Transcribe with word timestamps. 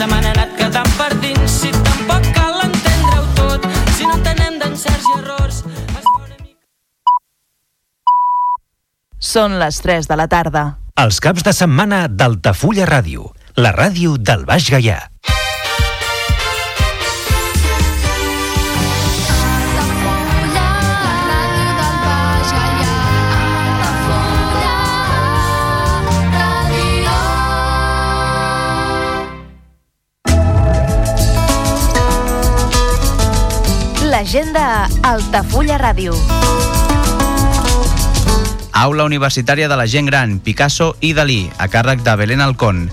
se 0.00 0.06
m'han 0.08 0.24
anat 0.30 0.52
quedant 0.56 0.92
per 0.96 1.10
dins. 1.20 1.56
Si 1.60 1.68
tampoc 1.84 2.24
cal 2.32 2.62
entendre-ho 2.64 3.26
tot, 3.36 3.66
si 3.98 4.06
no 4.08 4.14
entenem 4.16 4.56
d'encerts 4.62 5.04
i 5.10 5.16
errors, 5.18 5.58
es 5.66 6.06
fa 6.06 6.14
una 6.14 6.38
mica... 6.38 6.56
Són 9.32 9.58
les 9.60 9.82
3 9.84 10.08
de 10.08 10.16
la 10.22 10.28
tarda. 10.32 10.64
Els 11.04 11.20
caps 11.20 11.44
de 11.44 11.52
setmana 11.56 12.06
d'Altafulla 12.08 12.88
Ràdio, 12.88 13.28
la 13.60 13.76
ràdio 13.76 14.16
del 14.16 14.48
Baix 14.48 14.72
Gaià. 14.72 15.09
L'agenda 34.30 34.86
a 34.86 35.10
Altafulla 35.10 35.74
Ràdio. 35.80 36.14
Aula 38.70 39.02
Universitària 39.08 39.66
de 39.66 39.74
la 39.74 39.88
Gent 39.90 40.06
Gran, 40.06 40.36
Picasso 40.38 40.92
i 41.02 41.10
Dalí, 41.18 41.40
a 41.58 41.66
càrrec 41.66 42.04
de 42.06 42.14
Belén 42.14 42.38
Alcón. 42.44 42.84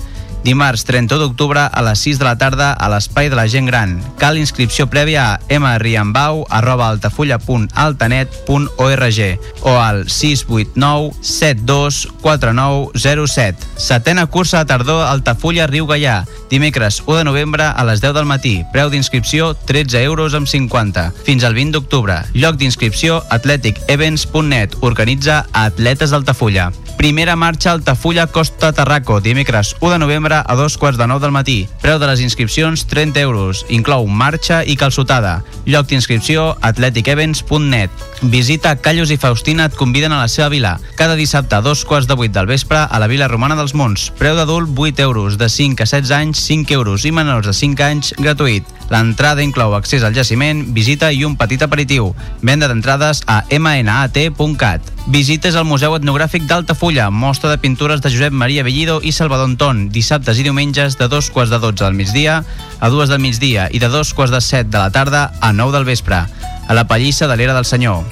Dimarts 0.47 0.87
31 0.87 1.19
d'octubre 1.19 1.59
a 1.59 1.81
les 1.83 1.99
6 1.99 2.21
de 2.21 2.23
la 2.23 2.37
tarda 2.39 2.71
a 2.71 2.87
l'Espai 2.87 3.27
de 3.27 3.35
la 3.35 3.51
Gent 3.51 3.67
Gran. 3.67 3.99
Cal 4.15 4.39
inscripció 4.39 4.87
prèvia 4.87 5.35
a 5.35 5.59
mriambau 5.59 6.47
arroba 6.47 6.87
altafulla.altanet.org 6.87 9.19
o 9.67 9.75
al 9.75 10.07
689 10.07 11.11
72 11.19 12.07
4907. 12.23 13.59
Setena 13.75 14.31
cursa 14.31 14.63
de 14.63 14.71
tardor 14.71 15.03
a 15.03 15.11
Altafulla 15.11 15.67
Riu 15.67 15.83
Gaià. 15.85 16.23
Dimecres 16.47 17.03
1 17.03 17.11
de 17.17 17.23
novembre 17.27 17.67
a 17.67 17.83
les 17.83 17.99
10 17.99 18.15
del 18.15 18.31
matí. 18.31 18.63
Preu 18.71 18.87
d'inscripció 18.87 19.51
13 19.67 19.99
euros 20.07 20.31
amb 20.31 20.47
50. 20.47 21.11
Fins 21.27 21.43
al 21.43 21.59
20 21.59 21.75
d'octubre. 21.75 22.23
Lloc 22.31 22.55
d'inscripció 22.55 23.19
atleticevents.net. 23.35 24.79
Organitza 24.79 25.43
Atletes 25.51 26.15
d'Altafulla. 26.15 26.71
Primera 26.97 27.35
marxa 27.35 27.71
Altafulla 27.71 28.25
Costa 28.25 28.73
Tarraco, 28.73 29.21
dimecres 29.21 29.75
1 29.81 29.91
de 29.91 29.99
novembre 29.99 30.36
a 30.45 30.55
dos 30.55 30.77
quarts 30.77 30.99
de 30.99 31.07
nou 31.07 31.19
del 31.19 31.33
matí. 31.35 31.67
Preu 31.81 31.99
de 31.99 32.07
les 32.09 32.21
inscripcions 32.21 32.85
30 32.87 33.19
euros. 33.21 33.65
Inclou 33.69 34.07
marxa 34.07 34.63
i 34.65 34.77
calçotada. 34.77 35.41
Lloc 35.65 35.87
d'inscripció 35.89 36.55
atleticevents.net. 36.61 38.05
Visita 38.21 38.75
Callos 38.77 39.11
i 39.11 39.17
Faustina 39.17 39.65
et 39.65 39.75
conviden 39.75 40.13
a 40.13 40.21
la 40.21 40.29
seva 40.31 40.49
vila. 40.53 40.77
Cada 40.95 41.15
dissabte 41.19 41.57
a 41.57 41.61
dos 41.65 41.85
quarts 41.85 42.07
de 42.07 42.15
vuit 42.15 42.33
del 42.33 42.47
vespre 42.47 42.85
a 42.85 42.99
la 42.99 43.07
Vila 43.07 43.27
Romana 43.27 43.57
dels 43.57 43.73
Monts. 43.73 44.11
Preu 44.17 44.37
d'adult 44.37 44.69
8 44.77 45.01
euros. 45.01 45.37
De 45.37 45.49
5 45.49 45.83
a 45.83 45.89
16 45.89 46.11
anys 46.11 46.45
5 46.45 46.73
euros 46.77 47.05
i 47.05 47.11
menors 47.11 47.47
de 47.47 47.53
5 47.53 47.87
anys 47.91 48.13
gratuït. 48.17 48.76
L'entrada 48.89 49.43
inclou 49.43 49.75
accés 49.75 50.03
al 50.03 50.15
jaciment, 50.15 50.61
visita 50.73 51.11
i 51.11 51.25
un 51.27 51.35
petit 51.39 51.61
aperitiu. 51.63 52.13
Venda 52.41 52.69
d'entrades 52.71 53.23
a 53.27 53.41
mnat.cat. 53.51 54.93
Visites 55.11 55.55
al 55.55 55.67
Museu 55.67 55.95
Etnogràfic 55.97 56.47
d'Altafulla, 56.47 57.09
mostra 57.11 57.51
de 57.51 57.59
pintures 57.63 58.01
de 58.03 58.11
Josep 58.11 58.35
Maria 58.35 58.63
Bellido 58.63 58.99
i 59.03 59.11
Salvador 59.11 59.51
Anton, 59.51 59.87
dissabtes 59.91 60.39
i 60.39 60.47
diumenges 60.47 60.97
de 60.99 61.07
dos 61.11 61.31
quarts 61.31 61.51
de 61.51 61.59
12 61.63 61.83
del 61.83 61.99
migdia 61.99 62.41
a 62.79 62.89
dues 62.89 63.09
del 63.09 63.19
migdia 63.19 63.67
i 63.71 63.79
de 63.79 63.89
dos 63.89 64.13
quarts 64.13 64.33
de 64.33 64.41
7 64.41 64.69
de 64.69 64.77
la 64.77 64.91
tarda 64.91 65.31
a 65.41 65.51
9 65.53 65.73
del 65.73 65.85
vespre, 65.85 66.23
a 66.67 66.73
la 66.73 66.87
Pallissa 66.87 67.27
de 67.27 67.35
l'Era 67.35 67.55
del 67.55 67.65
Senyor. 67.65 68.03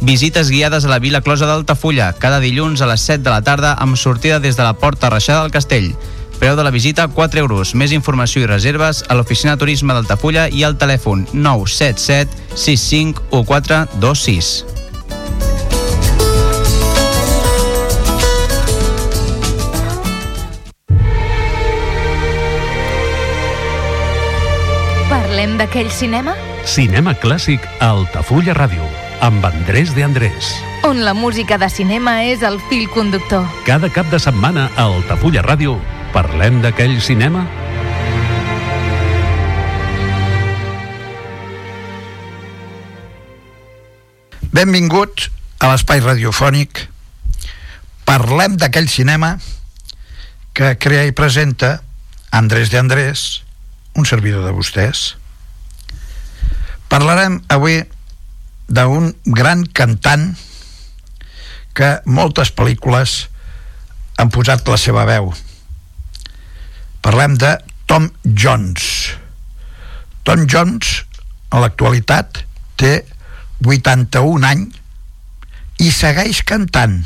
Visites 0.00 0.50
guiades 0.50 0.84
a 0.84 0.90
la 0.90 0.98
Vila 0.98 1.22
Closa 1.22 1.46
d'Altafulla, 1.46 2.12
cada 2.18 2.40
dilluns 2.42 2.82
a 2.82 2.88
les 2.90 3.00
7 3.00 3.22
de 3.24 3.30
la 3.30 3.42
tarda 3.42 3.72
amb 3.80 3.96
sortida 3.96 4.40
des 4.40 4.56
de 4.56 4.62
la 4.66 4.74
Porta 4.74 5.10
Reixada 5.10 5.42
del 5.42 5.54
Castell. 5.54 5.94
Preu 6.38 6.56
de 6.56 6.64
la 6.64 6.70
visita 6.70 7.06
4 7.08 7.40
euros. 7.40 7.74
Més 7.74 7.92
informació 7.92 8.42
i 8.42 8.48
reserves 8.50 9.04
a 9.08 9.14
l'oficina 9.16 9.54
de 9.54 9.62
turisme 9.64 9.94
d'Altafulla 9.94 10.48
i 10.50 10.64
al 10.64 10.76
telèfon 10.78 11.26
977 11.32 12.56
65 12.56 13.22
1426. 13.32 14.64
Parlem 25.08 25.56
d'aquell 25.60 25.90
cinema? 25.92 26.36
Cinema 26.64 27.12
clàssic 27.20 27.64
a 27.78 27.90
Altafulla 27.92 28.54
Ràdio, 28.56 28.86
amb 29.20 29.44
Andrés 29.44 29.94
de 29.94 30.04
Andrés. 30.04 30.54
On 30.84 31.00
la 31.04 31.14
música 31.14 31.56
de 31.58 31.68
cinema 31.72 32.22
és 32.28 32.42
el 32.44 32.58
fil 32.68 32.88
conductor. 32.92 33.44
Cada 33.64 33.88
cap 33.92 34.08
de 34.12 34.20
setmana 34.20 34.70
a 34.76 34.88
Altafulla 34.88 35.44
Ràdio 35.44 35.78
parlem 36.14 36.62
d'aquell 36.62 37.00
cinema 37.02 37.42
Benvinguts 44.54 45.32
a 45.58 45.72
l'espai 45.72 45.98
radiofònic. 45.98 46.84
Parlem 48.06 48.54
d'aquell 48.60 48.86
cinema 48.86 49.32
que 50.54 50.76
crea 50.78 51.08
i 51.08 51.14
presenta 51.16 51.80
Andrés 52.30 52.70
de 52.70 52.78
Andrés, 52.78 53.42
un 53.98 54.06
servidor 54.06 54.46
de 54.46 54.52
vostès. 54.54 55.16
Parlarem 56.86 57.40
avui 57.50 57.80
d'un 58.70 59.10
gran 59.26 59.66
cantant 59.66 60.30
que 61.74 61.90
moltes 62.06 62.54
pel·lícules 62.54 63.24
han 64.22 64.30
posat 64.30 64.70
la 64.70 64.78
seva 64.78 65.02
veu. 65.10 65.32
Parlem 67.04 67.34
de 67.36 67.58
Tom 67.84 68.08
Jones. 68.24 68.84
Tom 70.24 70.46
Jones, 70.48 71.02
a 71.52 71.60
l'actualitat, 71.60 72.40
té 72.80 72.94
81 73.60 74.46
anys 74.48 74.78
i 75.84 75.90
segueix 75.92 76.40
cantant. 76.48 77.02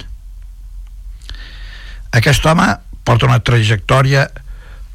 Aquest 2.15 2.47
home 2.47 2.69
porta 3.03 3.27
una 3.27 3.41
trajectòria 3.43 4.29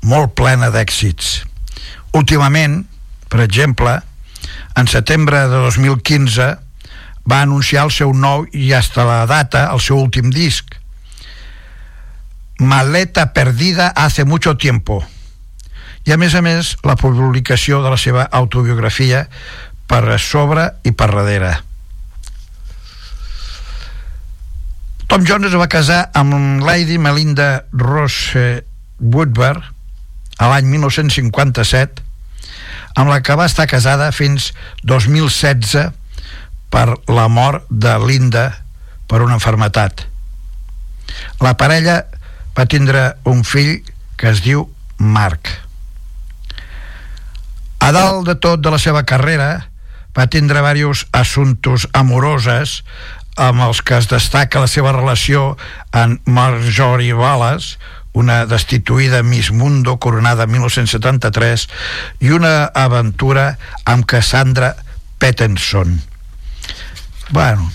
molt 0.07 0.37
plena 0.39 0.71
d'èxits. 0.71 1.33
Últimament, 2.15 2.85
per 3.27 3.43
exemple, 3.43 3.97
en 4.79 4.87
setembre 4.87 5.43
de 5.51 5.65
2015 5.67 6.47
va 7.27 7.41
anunciar 7.43 7.89
el 7.89 7.91
seu 7.91 8.15
nou 8.15 8.47
i 8.55 8.71
hasta 8.71 9.03
la 9.03 9.25
data, 9.27 9.67
el 9.75 9.83
seu 9.83 9.99
últim 9.99 10.31
disc. 10.31 10.79
Maleta 12.59 13.33
perdida 13.33 13.87
hace 13.87 14.25
mucho 14.25 14.57
tiempo. 14.57 15.03
I 16.05 16.13
a 16.13 16.17
més 16.19 16.35
a 16.35 16.41
més, 16.43 16.75
la 16.83 16.97
publicació 16.99 17.81
de 17.83 17.91
la 17.93 17.97
seva 17.97 18.25
autobiografia 18.31 19.27
per 19.87 20.19
sobre 20.19 20.67
i 20.83 20.91
per 20.91 21.09
darrere. 21.13 21.53
Tom 25.07 25.25
Jones 25.27 25.51
es 25.51 25.59
va 25.59 25.69
casar 25.69 26.09
amb 26.17 26.63
Lady 26.65 26.97
Melinda 26.97 27.65
Rose 27.71 28.63
Woodward 28.99 29.61
a 30.41 30.49
l'any 30.49 30.71
1957 30.71 32.01
amb 32.95 33.09
la 33.09 33.19
que 33.25 33.35
va 33.37 33.45
estar 33.49 33.67
casada 33.69 34.11
fins 34.13 34.51
2016 34.89 35.91
per 36.73 36.87
la 37.09 37.27
mort 37.29 37.67
de 37.69 37.93
Linda 38.01 38.47
per 39.09 39.21
una 39.21 39.37
enfermetat. 39.37 40.05
La 41.41 41.53
parella 41.57 42.03
va 42.57 42.65
tindre 42.69 43.13
un 43.29 43.43
fill 43.43 43.81
que 44.17 44.29
es 44.29 44.43
diu 44.45 44.67
Marc. 44.97 45.49
A 47.83 47.91
dalt 47.91 48.27
de 48.29 48.35
tot 48.39 48.61
de 48.63 48.71
la 48.71 48.79
seva 48.79 49.03
carrera 49.03 49.65
va 50.15 50.29
tindre 50.31 50.61
diversos 50.61 51.07
assumptes 51.11 51.87
amoroses 51.91 52.83
amb 53.35 53.63
els 53.65 53.81
que 53.81 53.97
es 53.97 54.07
destaca 54.11 54.61
la 54.61 54.69
seva 54.69 54.93
relació 54.93 55.55
amb 55.91 56.21
Marjorie 56.29 57.17
Wallace, 57.17 57.79
una 58.13 58.45
destituïda 58.45 59.23
Miss 59.25 59.49
Mundo 59.51 59.97
coronada 59.97 60.45
en 60.45 60.53
1973 60.53 61.67
i 62.21 62.29
una 62.29 62.69
aventura 62.77 63.57
amb 63.89 64.05
Cassandra 64.05 64.75
Pettenson. 65.17 65.97
Bueno, 67.33 67.71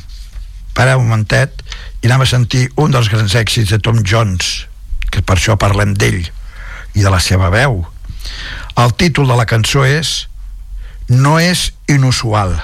pareu 0.78 1.02
un 1.02 1.10
momentet 1.10 1.64
i 2.02 2.06
anem 2.06 2.22
a 2.22 2.30
sentir 2.30 2.68
un 2.78 2.94
dels 2.94 3.10
grans 3.10 3.34
èxits 3.34 3.74
de 3.74 3.82
Tom 3.82 4.04
Jones, 4.06 4.67
que 5.10 5.22
per 5.22 5.38
això 5.38 5.56
parlem 5.60 5.94
d'ell 5.94 6.22
i 6.94 7.04
de 7.04 7.10
la 7.12 7.20
seva 7.20 7.50
veu. 7.54 7.82
El 8.78 8.94
títol 8.98 9.28
de 9.28 9.36
la 9.38 9.46
cançó 9.48 9.84
és 9.86 10.28
No 11.08 11.38
és 11.40 11.72
inusual. 11.88 12.58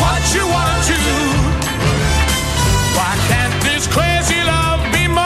What 0.00 0.22
you 0.34 0.44
want 0.46 0.78
to. 0.90 0.98
Why 2.96 3.12
can't 3.28 3.56
this 3.62 3.86
crazy 3.86 4.40
love 4.44 4.80
be 4.92 5.08
more? 5.08 5.22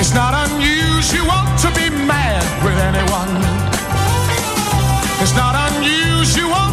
It's 0.00 0.14
not 0.14 0.32
unusual 0.48 1.42
to 1.62 1.68
be 1.78 1.90
mad 1.90 2.44
with 2.64 2.78
anyone. 2.78 3.34
It's 5.20 5.34
not 5.34 5.54
unusual 5.72 6.67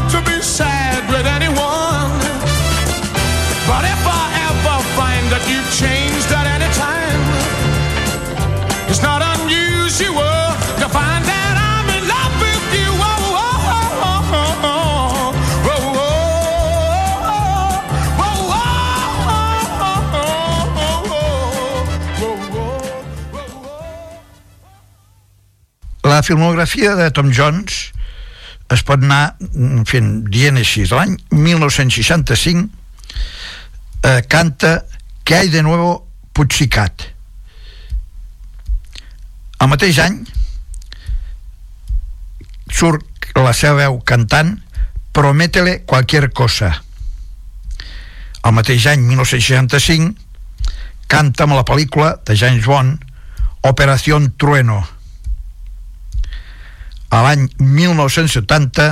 La 26.15 26.23
filmografia 26.23 26.95
de 26.95 27.11
Tom 27.11 27.27
Jones 27.35 27.91
es 28.71 28.83
pot 28.87 29.01
anar 29.03 29.35
fent, 29.83 30.23
dient 30.31 30.55
així. 30.55 30.85
L'any 30.87 31.17
1965 31.35 32.69
eh, 34.07 34.21
canta 34.31 34.85
Que 35.27 35.35
hay 35.35 35.49
de 35.49 35.59
nuevo 35.65 36.07
Puigcicat. 36.31 37.03
El 39.59 39.67
mateix 39.73 39.99
any 40.05 40.21
surt 42.71 43.03
la 43.35 43.51
seva 43.51 43.75
veu 43.83 43.99
cantant 44.07 44.55
Prométele 45.11 45.81
cualquier 45.83 46.31
cosa. 46.31 46.71
El 48.39 48.55
mateix 48.55 48.87
any, 48.87 49.03
1965, 49.03 50.15
canta 51.11 51.43
amb 51.43 51.59
la 51.59 51.67
pel·lícula 51.67 52.15
de 52.23 52.39
James 52.39 52.63
Bond 52.71 53.03
Operación 53.67 54.31
Trueno. 54.39 54.94
A 57.15 57.21
l'any 57.23 57.45
1970 57.63 58.85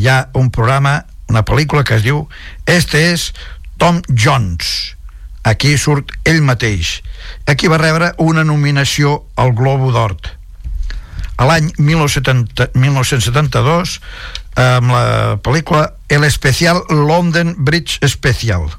hi 0.00 0.06
ha 0.08 0.20
un 0.40 0.48
programa, 0.48 1.02
una 1.28 1.42
pel·lícula 1.44 1.84
que 1.84 1.98
es 1.98 2.04
diu 2.06 2.22
Este 2.64 3.02
és 3.10 3.26
Tom 3.76 3.98
Jones. 4.08 4.94
Aquí 5.44 5.74
surt 5.76 6.14
ell 6.24 6.40
mateix. 6.46 7.00
Aquí 7.44 7.68
va 7.68 7.80
rebre 7.80 8.14
una 8.24 8.46
nominació 8.48 9.26
al 9.36 9.52
Globo 9.58 9.90
d'Or. 9.92 10.16
A 11.36 11.48
l'any 11.48 11.68
1970 11.76 12.70
1972 12.80 13.98
amb 14.60 14.94
la 14.94 15.04
pel·lícula 15.44 15.90
El 16.08 16.24
Especial 16.28 16.80
London 16.88 17.52
Bridge 17.58 18.00
Special. 18.08 18.70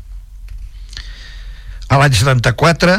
A 1.85 2.01
l'any 2.01 2.17
74 2.17 2.97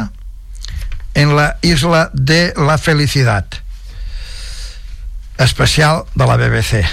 en 1.19 1.35
la 1.35 1.49
Isla 1.61 2.07
de 2.13 2.53
la 2.55 2.79
Felicidad 2.79 3.62
especial 5.39 6.03
de 6.15 6.25
la 6.27 6.37
BBC. 6.37 6.83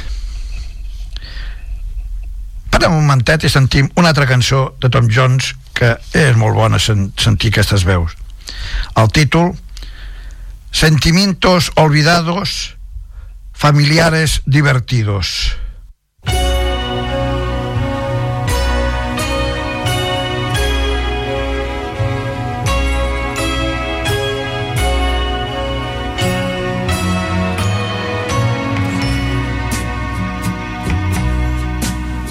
Parem 2.70 2.94
un 2.94 3.02
momentet 3.04 3.44
i 3.44 3.50
sentim 3.50 3.90
una 3.96 4.12
altra 4.14 4.28
cançó 4.30 4.70
de 4.80 4.88
Tom 4.88 5.10
Jones 5.10 5.54
que 5.74 5.96
és 6.16 6.36
molt 6.36 6.54
bona 6.54 6.78
sen 6.78 7.10
sentir 7.18 7.50
aquestes 7.52 7.84
veus. 7.88 8.14
El 8.96 9.10
títol 9.14 9.52
Sentimientos 10.70 11.72
olvidados, 11.74 12.76
familiares 13.52 14.42
divertidos. 14.46 15.56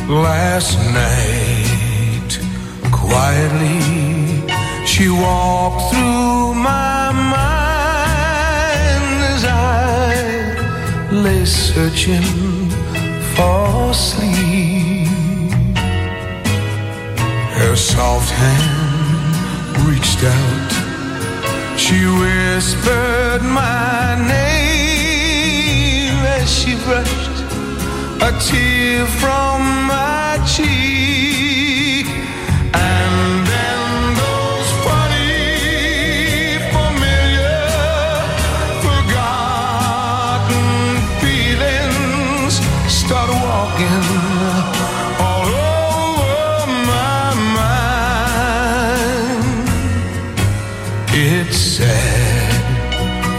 Last 0.09 0.75
night, 0.91 2.39
quietly, 2.91 3.79
she 4.83 5.07
walked 5.07 5.94
through 5.94 6.56
my 6.56 7.11
mind 7.13 7.53
as 9.33 9.45
I 9.45 11.11
lay 11.11 11.45
searching 11.45 12.23
for 13.35 13.94
sleep. 13.94 15.06
Her 17.59 17.75
soft 17.75 18.31
hand 18.31 19.77
reached 19.88 20.23
out, 20.23 20.72
she 21.77 22.03
whispered 22.07 23.43
my 23.43 24.15
name 24.27 25.45
as 26.25 26.50
she 26.51 26.74
brushed 26.84 27.28
a 28.21 28.31
tear 28.39 29.05
from 29.05 29.61
my 29.88 30.38
cheek. 30.45 32.05
And 32.73 33.47
then 33.47 34.15
those 34.23 34.69
funny 34.85 36.59
familiar 36.75 37.63
forgotten 38.85 40.67
feelings 41.21 42.53
start 42.88 43.29
walking 43.29 44.07
all 45.27 45.49
over 45.77 46.67
my 46.91 47.25
mind. 47.59 48.79
It's 51.13 51.57
sad 51.57 52.49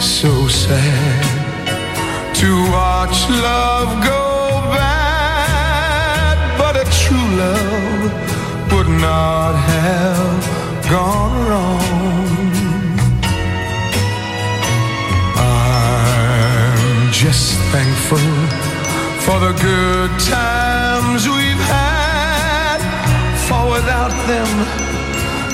so 0.00 0.48
sad 0.48 1.24
to 2.34 2.48
watch 2.70 3.28
love 3.30 3.99
thankful 18.10 19.20
for 19.20 19.38
the 19.38 19.52
good 19.60 20.10
times 20.20 21.28
we've 21.28 21.64
had, 21.68 22.78
for 23.46 23.70
without 23.70 24.10
them 24.26 24.48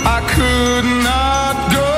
I 0.07 0.21
could 0.35 0.85
not 1.05 1.73
go 1.73 1.96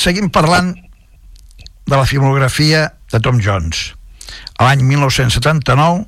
Seguim 0.00 0.30
parlant 0.32 0.70
de 1.84 1.92
la 1.92 2.06
filmografia 2.08 2.86
de 3.12 3.18
Tom 3.20 3.36
Jones. 3.44 3.90
A 4.56 4.70
l'any 4.70 4.80
1979, 4.88 6.06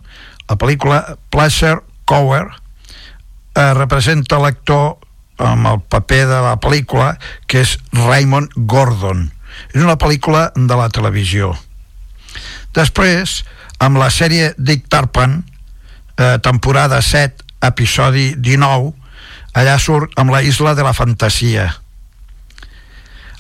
la 0.49 0.57
pel·lícula 0.57 1.01
Pleasure 1.29 1.83
Cower 2.09 2.47
eh, 2.49 3.73
representa 3.77 4.39
l'actor 4.41 4.97
amb 5.43 5.69
el 5.69 5.83
paper 5.93 6.23
de 6.31 6.41
la 6.47 6.55
pel·lícula 6.63 7.11
que 7.45 7.67
és 7.67 7.75
Raymond 7.93 8.57
Gordon. 8.57 9.27
És 9.75 9.85
una 9.85 9.99
pel·lícula 10.01 10.47
de 10.57 10.81
la 10.81 10.89
televisió. 10.89 11.53
Després, 12.73 13.43
amb 13.77 14.01
la 14.01 14.09
sèrie 14.09 14.55
Dick 14.57 14.89
Tarpan, 14.89 15.43
eh, 16.17 16.39
temporada 16.41 17.03
7, 17.05 17.45
episodi 17.69 18.31
19, 18.41 18.95
allà 19.53 19.77
surt 19.77 20.17
amb 20.17 20.33
la 20.33 20.41
Isla 20.41 20.73
de 20.73 20.89
la 20.89 20.97
Fantasia. 20.97 21.69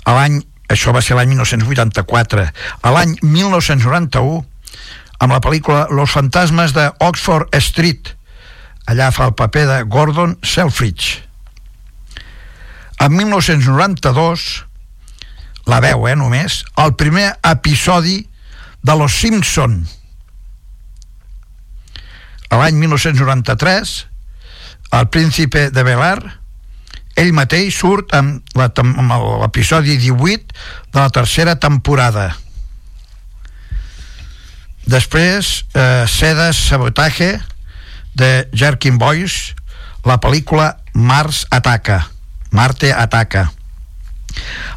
A 0.04 0.14
l'any, 0.16 0.40
això 0.73 0.94
va 0.94 1.02
ser 1.04 1.16
l'any 1.18 1.30
1984, 1.35 2.47
a 2.82 2.94
l'any 2.94 3.14
1991, 3.23 4.42
amb 5.23 5.37
la 5.37 5.40
pel·lícula 5.44 5.87
Los 5.94 6.11
fantasmes 6.11 6.75
de 6.75 6.88
Oxford 7.04 7.54
Street, 7.62 8.16
allà 8.90 9.12
fa 9.14 9.28
el 9.30 9.37
paper 9.38 9.66
de 9.68 9.78
Gordon 9.87 10.35
Selfridge. 10.42 11.23
En 13.02 13.14
1992, 13.14 14.64
la 15.71 15.78
veu, 15.82 16.09
eh, 16.09 16.16
només, 16.18 16.62
el 16.78 16.94
primer 16.99 17.32
episodi 17.47 18.25
de 18.82 18.97
Los 18.99 19.14
Simpson. 19.14 19.85
L'any 22.50 22.76
1993, 22.82 23.94
el 24.92 25.09
príncipe 25.09 25.71
de 25.71 25.82
Belar, 25.87 26.42
ell 27.16 27.33
mateix 27.37 27.76
surt 27.76 28.14
amb 28.16 28.42
l'episodi 28.57 29.99
18 30.00 30.54
de 30.92 30.99
la 30.99 31.11
tercera 31.11 31.57
temporada. 31.61 32.31
Després, 34.87 35.64
eh, 35.75 36.04
Sedes 36.09 36.57
Sabotage, 36.69 37.38
de 38.14 38.49
Jerkin 38.52 38.99
Boys, 38.99 39.54
la 40.04 40.19
pel·lícula 40.21 40.76
Mars 40.92 41.47
Ataca, 41.50 42.09
Marte 42.50 42.92
Ataca. 42.92 43.52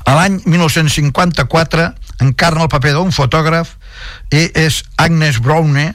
A 0.05 0.15
l'any 0.15 0.41
1954 0.45 1.89
encarna 2.23 2.65
el 2.65 2.71
paper 2.71 2.95
d'un 2.95 3.11
fotògraf 3.15 3.75
i 4.31 4.47
és 4.55 4.83
Agnes 4.97 5.39
Browne, 5.43 5.93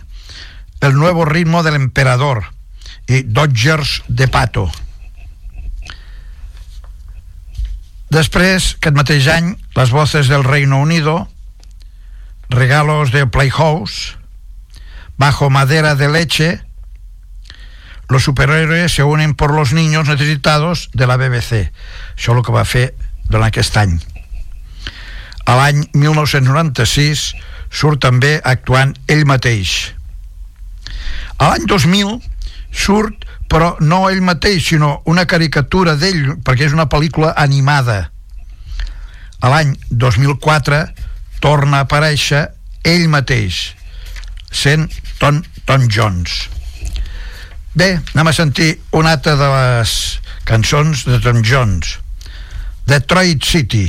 el 0.81 0.97
nuevo 0.97 1.25
ritmo 1.25 1.63
del 1.63 1.77
emperador 1.77 2.45
i 3.09 3.23
Dodgers 3.25 4.01
de 4.09 4.29
Pato. 4.29 4.71
Després, 8.11 8.73
aquest 8.79 8.97
mateix 8.99 9.29
any, 9.31 9.53
Les 9.77 9.91
voces 9.95 10.29
del 10.29 10.43
Reino 10.43 10.81
Unido, 10.83 11.29
Regalos 12.51 13.13
de 13.13 13.27
Playhouse, 13.27 14.17
Bajo 15.17 15.51
madera 15.51 15.95
de 15.95 16.09
leche, 16.09 16.61
Los 18.09 18.25
superhéroes 18.25 18.93
se 18.93 19.05
unen 19.05 19.35
por 19.35 19.55
los 19.55 19.73
niños 19.73 20.09
necesitados 20.09 20.91
de 20.93 21.07
la 21.07 21.17
BBC. 21.17 21.71
Això 22.19 22.33
és 22.33 22.35
el 22.35 22.43
que 22.43 22.55
va 22.57 22.65
fer 22.67 22.89
durant 23.31 23.47
aquest 23.47 23.77
any. 23.79 23.95
A 25.47 25.55
l'any 25.55 25.85
1996 25.95 27.23
surt 27.71 28.03
també 28.03 28.41
actuant 28.43 28.97
ell 29.07 29.23
mateix. 29.31 29.95
A 31.39 31.53
l'any 31.53 31.71
2000 31.71 32.19
surt, 32.75 33.30
però 33.51 33.75
no 33.83 34.05
ell 34.09 34.23
mateix, 34.23 34.63
sinó 34.71 35.01
una 35.11 35.27
caricatura 35.27 35.97
d'ell, 35.99 36.37
perquè 36.47 36.69
és 36.69 36.77
una 36.77 36.87
pel·lícula 36.91 37.35
animada. 37.37 38.05
A 39.41 39.51
l'any 39.51 39.75
2004 39.91 40.81
torna 41.43 41.81
a 41.81 41.87
aparèixer 41.89 42.45
ell 42.87 43.09
mateix, 43.11 43.73
sent 44.53 44.87
Tom, 45.19 45.43
Tom 45.67 45.89
Jones. 45.91 46.47
Bé, 47.75 47.97
anem 48.15 48.31
a 48.31 48.37
sentir 48.37 48.71
una 48.99 49.17
altra 49.17 49.35
de 49.39 49.51
les 49.51 49.97
cançons 50.47 51.05
de 51.07 51.19
Tom 51.23 51.43
Jones. 51.43 51.99
Detroit 52.87 53.45
City. 53.47 53.89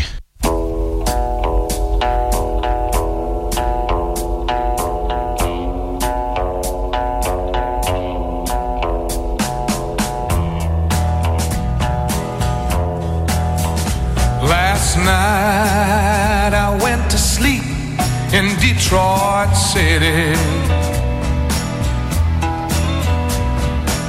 Detroit 18.74 19.54
City. 19.54 20.34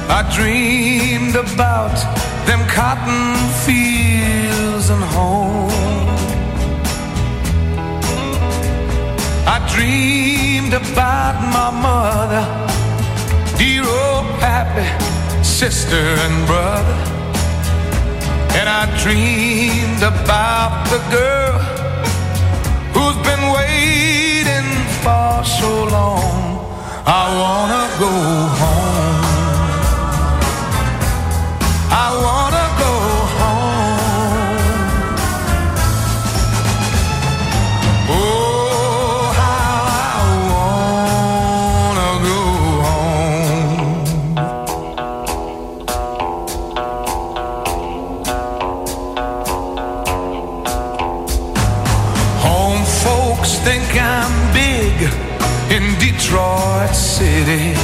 I 0.07 0.21
dreamed 0.33 1.35
about 1.35 1.97
them 2.47 2.61
cotton 2.69 3.35
fields 3.65 4.89
and 4.89 5.03
home. 5.03 5.69
I 9.55 9.57
dreamed 9.75 10.73
about 10.73 11.35
my 11.57 11.69
mother, 11.87 12.43
dear 13.57 13.83
old 13.83 14.27
happy 14.39 14.87
sister 15.43 16.03
and 16.25 16.47
brother. 16.47 16.97
And 18.57 18.69
I 18.69 18.83
dreamed 19.03 20.03
about 20.03 20.87
the 20.89 20.99
girl 21.11 21.82
waiting 23.57 24.69
for 25.03 25.43
so 25.43 25.71
long. 25.95 26.41
I 27.05 27.23
wanna 27.39 27.83
go 28.03 28.11
home. 28.61 29.23
I 32.05 32.07
wanna 32.23 32.52
City. 57.13 57.75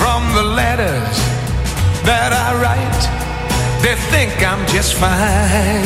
From 0.00 0.22
the 0.32 0.42
letters 0.42 1.16
that 2.08 2.32
I 2.32 2.48
write, 2.62 3.02
they 3.82 3.94
think 4.08 4.32
I'm 4.42 4.64
just 4.74 4.94
fine. 4.94 5.84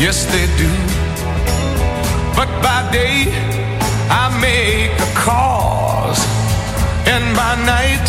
Yes, 0.00 0.24
they 0.32 0.46
do. 0.56 0.72
But 2.38 2.48
by 2.64 2.88
day, 2.90 3.28
I 4.08 4.24
make 4.40 4.96
the 4.96 5.10
calls, 5.14 6.18
and 7.04 7.24
by 7.36 7.52
night, 7.68 8.06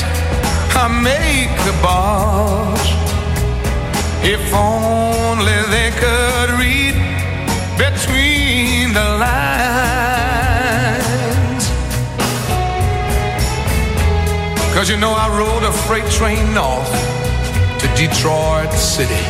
I 0.84 0.88
make 1.12 1.54
the 1.68 1.76
bars. 1.84 2.88
If 4.24 4.44
only 4.54 5.60
they 5.76 5.92
could 6.02 6.50
read 6.64 6.96
between 7.78 8.94
the 8.94 9.18
lines. 9.20 9.73
Cause 14.74 14.90
you 14.90 14.98
know, 14.98 15.14
I 15.14 15.30
rode 15.30 15.62
a 15.62 15.72
freight 15.72 16.10
train 16.10 16.52
north 16.52 16.90
to 17.80 17.88
Detroit 17.96 18.74
City. 18.74 19.24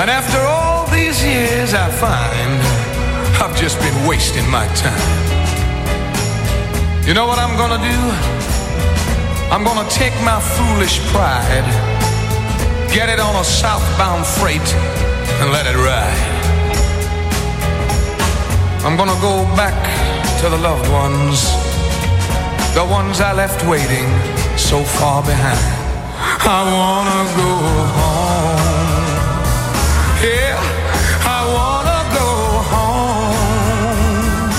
And 0.00 0.08
after 0.08 0.38
all 0.38 0.86
these 0.86 1.22
years, 1.22 1.74
I 1.74 1.90
find 1.90 2.50
I've 3.42 3.54
just 3.60 3.78
been 3.78 4.08
wasting 4.08 4.48
my 4.50 4.66
time. 4.68 5.36
You 7.06 7.12
know 7.12 7.26
what 7.26 7.38
I'm 7.38 7.58
gonna 7.58 7.82
do? 7.84 8.00
I'm 9.52 9.64
gonna 9.64 9.88
take 9.90 10.14
my 10.24 10.40
foolish 10.40 10.98
pride, 11.12 11.68
get 12.90 13.10
it 13.10 13.20
on 13.20 13.36
a 13.36 13.44
southbound 13.44 14.26
freight, 14.26 14.68
and 15.40 15.52
let 15.52 15.66
it 15.66 15.76
ride. 15.76 16.32
I'm 18.82 18.96
gonna 18.96 19.20
go 19.20 19.44
back 19.54 20.15
to 20.46 20.50
the 20.50 20.62
loved 20.62 20.88
ones, 20.92 21.50
the 22.74 22.84
ones 22.84 23.20
I 23.20 23.32
left 23.32 23.64
waiting 23.66 24.08
so 24.56 24.82
far 24.96 25.22
behind. 25.22 25.58
I 26.58 26.60
wanna 26.78 27.22
go 27.40 27.52
home. 27.98 29.06
Yeah, 30.22 30.56
I 31.36 31.40
wanna 31.56 32.00
go 32.18 32.28
home. 32.72 34.50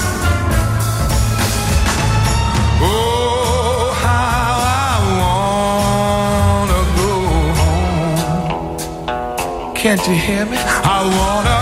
Oh, 2.81 3.83
how 4.03 4.51
I 4.89 4.95
wanna 5.21 6.81
go 7.01 7.11
home. 7.61 8.77
Can't 9.73 10.03
you 10.07 10.15
hear 10.15 10.45
me? 10.51 10.57
I 10.57 10.99
wanna 11.17 11.56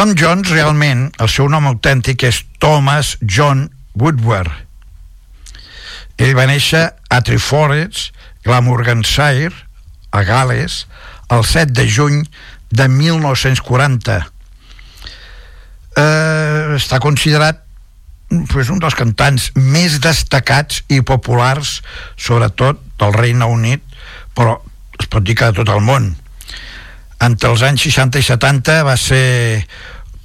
Tom 0.00 0.14
Jones, 0.16 0.48
realment, 0.48 1.10
el 1.20 1.28
seu 1.28 1.44
nom 1.52 1.66
autèntic 1.68 2.22
és 2.24 2.38
Thomas 2.56 3.18
John 3.20 3.66
Woodward. 4.00 4.48
Ell 6.16 6.32
va 6.38 6.46
néixer 6.48 6.86
a 6.88 7.18
Treforest, 7.20 8.14
Glamorganshire, 8.46 9.52
a 10.08 10.22
Gales, 10.24 10.86
el 11.28 11.44
7 11.44 11.76
de 11.76 11.84
juny 11.84 12.22
de 12.72 12.86
1940. 12.88 14.16
Eh, 16.00 16.64
està 16.78 17.02
considerat 17.04 17.60
pues, 18.54 18.72
un 18.72 18.80
dels 18.80 18.96
cantants 18.96 19.50
més 19.52 19.98
destacats 20.00 20.80
i 20.88 21.02
populars, 21.04 21.82
sobretot 22.16 22.80
del 23.04 23.12
Regne 23.20 23.52
Unit, 23.52 23.84
però 24.32 24.62
es 24.96 25.12
pot 25.12 25.28
dir 25.28 25.36
que 25.36 25.52
de 25.52 25.60
tot 25.60 25.76
el 25.76 25.84
món. 25.84 26.14
Entre 27.20 27.50
els 27.52 27.60
anys 27.66 27.82
60 27.84 28.16
i 28.16 28.24
70 28.24 28.80
va 28.86 28.96
ser 28.96 29.24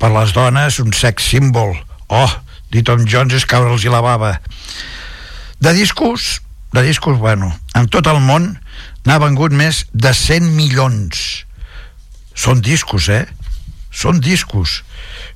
per 0.01 0.11
les 0.13 0.33
dones 0.35 0.79
un 0.83 0.93
sex 0.93 1.29
símbol. 1.31 1.75
Oh, 2.07 2.31
dir 2.71 2.83
Tom 2.87 3.05
Jones 3.09 3.35
és 3.37 3.47
caure'ls 3.49 3.85
i 3.85 3.93
la 3.93 4.03
bava. 4.05 4.35
De 5.59 5.73
discos, 5.73 6.41
de 6.75 6.83
discos, 6.83 7.17
bueno, 7.17 7.53
en 7.73 7.87
tot 7.89 8.07
el 8.11 8.19
món 8.19 8.51
n'ha 9.05 9.21
vengut 9.23 9.55
més 9.55 9.85
de 9.93 10.11
100 10.13 10.51
milions. 10.57 11.45
Són 12.35 12.61
discos, 12.61 13.07
eh? 13.09 13.25
Són 13.95 14.19
discos. 14.19 14.81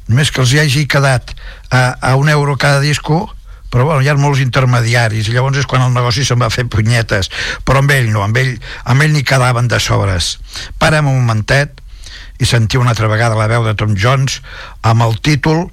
Només 0.09 0.33
que 0.33 0.43
els 0.43 0.53
hi 0.53 0.63
hagi 0.63 0.87
quedat 0.89 1.31
a, 1.71 1.95
a 2.01 2.15
un 2.19 2.29
euro 2.29 2.57
cada 2.59 2.81
disco, 2.83 3.29
però 3.69 3.85
bueno, 3.85 4.01
hi 4.01 4.09
ha 4.09 4.17
molts 4.17 4.41
intermediaris 4.41 5.29
i 5.29 5.35
llavors 5.35 5.61
és 5.61 5.67
quan 5.69 5.83
el 5.85 5.93
negoci 5.93 6.25
se'n 6.25 6.41
va 6.41 6.49
fer 6.53 6.65
punyetes 6.71 7.29
però 7.65 7.83
amb 7.83 7.93
ell 7.93 8.09
no, 8.09 8.23
amb 8.25 8.37
ell, 8.41 8.55
amb 8.89 9.05
ell 9.05 9.13
n'hi 9.13 9.21
quedaven 9.21 9.69
de 9.69 9.79
sobres 9.83 10.37
parem 10.81 11.09
un 11.09 11.19
momentet 11.21 11.78
i 12.39 12.47
sentiu 12.47 12.81
una 12.81 12.95
altra 12.95 13.11
vegada 13.11 13.37
la 13.37 13.49
veu 13.51 13.67
de 13.67 13.75
Tom 13.75 13.97
Jones 13.99 14.39
amb 14.81 15.03
el 15.05 15.19
títol 15.19 15.67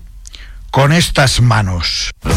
Con 0.76 0.92
estas 0.92 1.40
manos. 1.40 2.10
With 2.22 2.36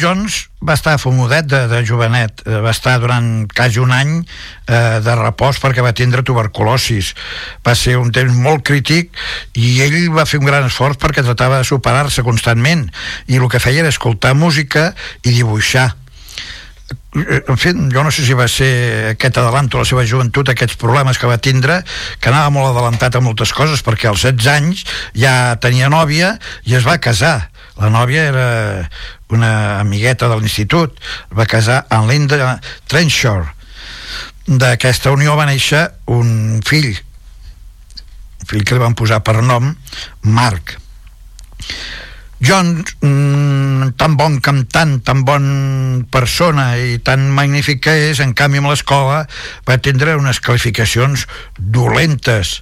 Jones 0.00 0.38
va 0.64 0.74
estar 0.74 0.96
fumodet 0.98 1.46
de, 1.50 1.60
de 1.70 1.82
jovenet, 1.86 2.42
eh, 2.46 2.58
va 2.64 2.72
estar 2.74 2.96
durant 3.02 3.46
quasi 3.52 3.82
un 3.82 3.92
any 3.94 4.16
eh, 4.18 4.98
de 5.04 5.14
repòs 5.20 5.60
perquè 5.62 5.84
va 5.84 5.94
tindre 5.96 6.24
tuberculosis. 6.26 7.14
Va 7.66 7.76
ser 7.78 7.98
un 8.00 8.10
temps 8.14 8.34
molt 8.34 8.64
crític 8.66 9.12
i 9.58 9.78
ell 9.84 10.00
va 10.14 10.26
fer 10.28 10.42
un 10.42 10.48
gran 10.48 10.66
esforç 10.66 10.98
perquè 11.02 11.24
tratava 11.26 11.62
de 11.62 11.68
superar-se 11.68 12.26
constantment 12.26 12.88
i 13.26 13.38
el 13.38 13.48
que 13.52 13.62
feia 13.62 13.84
era 13.84 13.94
escoltar 13.94 14.34
música 14.38 14.92
i 15.22 15.34
dibuixar 15.34 15.92
en 17.48 17.56
fi, 17.56 17.72
jo 17.72 18.02
no 18.04 18.10
sé 18.12 18.24
si 18.24 18.36
va 18.36 18.46
ser 18.48 19.14
aquest 19.14 19.38
adelanto 19.40 19.78
a 19.78 19.82
la 19.82 19.88
seva 19.88 20.04
joventut, 20.08 20.48
aquests 20.48 20.76
problemes 20.80 21.18
que 21.18 21.28
va 21.28 21.38
tindre, 21.40 21.80
que 22.20 22.30
anava 22.30 22.52
molt 22.54 22.70
adelantat 22.70 23.16
a 23.16 23.22
moltes 23.24 23.52
coses, 23.56 23.82
perquè 23.84 24.10
als 24.10 24.24
16 24.26 24.50
anys 24.52 24.84
ja 25.16 25.56
tenia 25.60 25.90
nòvia 25.92 26.36
i 26.68 26.76
es 26.78 26.86
va 26.88 27.00
casar. 27.00 27.50
La 27.78 27.90
nòvia 27.94 28.28
era 28.30 28.48
una 29.34 29.80
amigueta 29.80 30.28
de 30.28 30.38
l'institut, 30.40 30.96
va 31.34 31.46
casar 31.46 31.84
amb 31.92 32.10
Linda 32.10 32.58
Trenchore. 32.88 33.52
D'aquesta 34.48 35.12
unió 35.12 35.36
va 35.36 35.48
néixer 35.48 35.84
un 36.14 36.60
fill, 36.64 36.94
un 36.94 38.48
fill 38.48 38.64
que 38.64 38.76
li 38.76 38.84
van 38.84 38.96
posar 38.96 39.20
per 39.24 39.42
nom 39.42 39.74
Marc. 40.22 40.78
John, 42.40 42.84
mm, 43.02 43.98
tan 43.98 44.14
bon 44.16 44.38
cantant, 44.40 45.00
tan 45.02 45.24
bon 45.26 46.06
persona 46.10 46.76
i 46.78 47.00
tan 47.02 47.32
magnífic 47.34 47.82
que 47.82 47.94
és, 48.10 48.20
en 48.22 48.32
canvi 48.32 48.62
amb 48.62 48.70
l'escola 48.70 49.24
va 49.66 49.78
tindre 49.82 50.14
unes 50.16 50.38
qualificacions 50.38 51.26
dolentes 51.58 52.60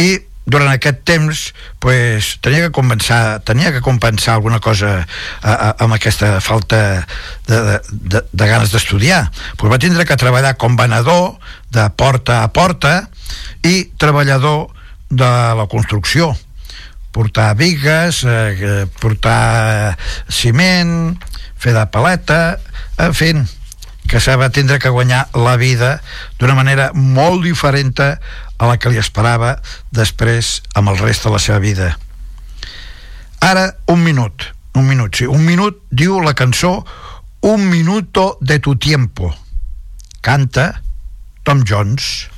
i 0.00 0.16
durant 0.44 0.72
aquest 0.72 1.02
temps 1.06 1.42
pues, 1.78 2.36
tenia 2.42 2.66
que 2.66 2.74
compensar 2.74 3.40
tenia 3.46 3.72
que 3.72 3.82
compensar 3.84 4.34
alguna 4.34 4.58
cosa 4.60 5.06
a, 5.42 5.52
a, 5.52 5.68
amb 5.84 5.94
aquesta 5.94 6.40
falta 6.42 7.06
de, 7.46 7.58
de, 7.60 7.80
de, 7.92 8.22
de 8.32 8.48
ganes 8.48 8.72
d'estudiar. 8.74 9.28
Pues 9.56 9.72
va 9.72 9.80
tindre 9.82 10.06
que 10.08 10.18
treballar 10.18 10.56
com 10.58 10.76
venedor 10.76 11.38
de 11.72 11.86
porta 11.96 12.42
a 12.42 12.52
porta 12.52 13.08
i 13.62 13.92
treballador 13.98 14.72
de 15.12 15.32
la 15.58 15.66
construcció. 15.70 16.32
Portar 17.12 17.52
vigues, 17.60 18.22
eh, 18.24 18.86
portar 19.00 19.98
ciment, 20.32 21.18
fer 21.60 21.74
de 21.76 21.84
paleta, 21.92 22.58
en 22.96 23.12
fi, 23.14 23.34
que 24.08 24.20
s'ha 24.20 24.38
de 24.40 24.48
tindre 24.50 24.78
que 24.82 24.90
guanyar 24.90 25.28
la 25.36 25.54
vida 25.56 26.00
d'una 26.40 26.56
manera 26.58 26.90
molt 26.94 27.44
diferent 27.44 27.92
a 28.58 28.68
la 28.68 28.78
que 28.78 28.90
li 28.90 29.00
esperava 29.00 29.56
després 29.90 30.60
amb 30.74 30.92
el 30.92 30.98
rest 30.98 31.24
de 31.26 31.32
la 31.34 31.40
seva 31.42 31.58
vida. 31.62 31.94
Ara, 33.42 33.72
un 33.90 34.04
minut, 34.04 34.50
un 34.74 34.86
minut, 34.86 35.16
sí, 35.16 35.26
un 35.26 35.42
minut 35.44 35.80
diu 35.90 36.20
la 36.22 36.34
cançó 36.38 36.82
Un 37.44 37.68
minuto 37.68 38.38
de 38.40 38.60
tu 38.60 38.76
tiempo. 38.76 39.34
Canta 40.20 40.84
Tom 41.42 41.64
Jones. 41.66 42.30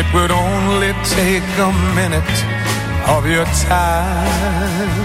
It 0.00 0.14
would 0.14 0.30
only 0.30 0.92
take 1.04 1.50
a 1.68 1.72
minute 1.94 2.36
of 3.14 3.26
your 3.26 3.44
time 3.44 5.04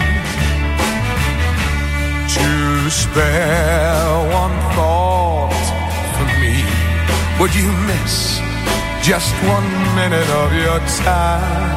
to 2.36 2.89
spare 2.89 4.05
one 4.41 4.58
thought 4.75 5.65
for 6.15 6.27
me. 6.39 6.55
Would 7.41 7.53
you 7.53 7.69
miss 7.91 8.39
just 9.03 9.34
one 9.55 9.69
minute 9.99 10.29
of 10.43 10.53
your 10.63 10.79
time? 11.03 11.75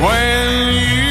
When 0.00 0.74
you 0.94 1.03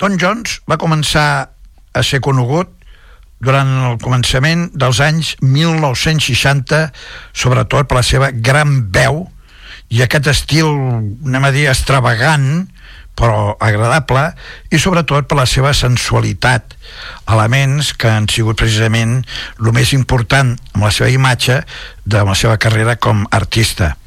Tom 0.00 0.16
Jones 0.16 0.62
va 0.64 0.78
començar 0.80 1.50
a 1.92 2.02
ser 2.06 2.22
conegut 2.24 2.70
durant 3.44 3.68
el 3.90 3.98
començament 4.00 4.70
dels 4.72 5.00
anys 5.04 5.34
1960, 5.44 6.78
sobretot 7.36 7.88
per 7.88 7.98
la 7.98 8.04
seva 8.06 8.30
gran 8.32 8.78
veu 8.94 9.26
i 9.92 10.00
aquest 10.00 10.30
estil, 10.32 10.70
anem 11.26 11.44
a 11.44 11.50
dir, 11.52 11.66
extravagant, 11.68 12.70
però 13.18 13.58
agradable, 13.60 14.22
i 14.72 14.80
sobretot 14.80 15.28
per 15.28 15.36
la 15.36 15.44
seva 15.50 15.74
sensualitat, 15.76 16.78
elements 17.28 17.90
que 17.92 18.08
han 18.08 18.28
sigut 18.32 18.56
precisament 18.62 19.18
el 19.60 19.72
més 19.76 19.92
important 19.92 20.54
amb 20.72 20.86
la 20.86 20.92
seva 20.94 21.10
imatge 21.12 21.58
de 22.08 22.24
la 22.24 22.38
seva 22.38 22.56
carrera 22.56 22.96
com 22.96 23.26
a 23.26 23.34
artista. 23.36 23.98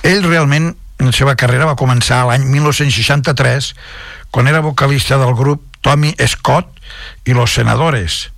Ell 0.00 0.24
realment 0.24 0.72
la 1.08 1.14
seva 1.16 1.36
carrera 1.36 1.68
va 1.68 1.78
començar 1.78 2.24
l'any 2.28 2.46
1963 2.48 3.72
quan 4.34 4.48
era 4.50 4.64
vocalista 4.64 5.18
del 5.20 5.34
grup 5.38 5.62
Tommy 5.84 6.14
Scott 6.26 6.68
i 7.24 7.34
Los 7.36 7.54
Senadores. 7.54 8.30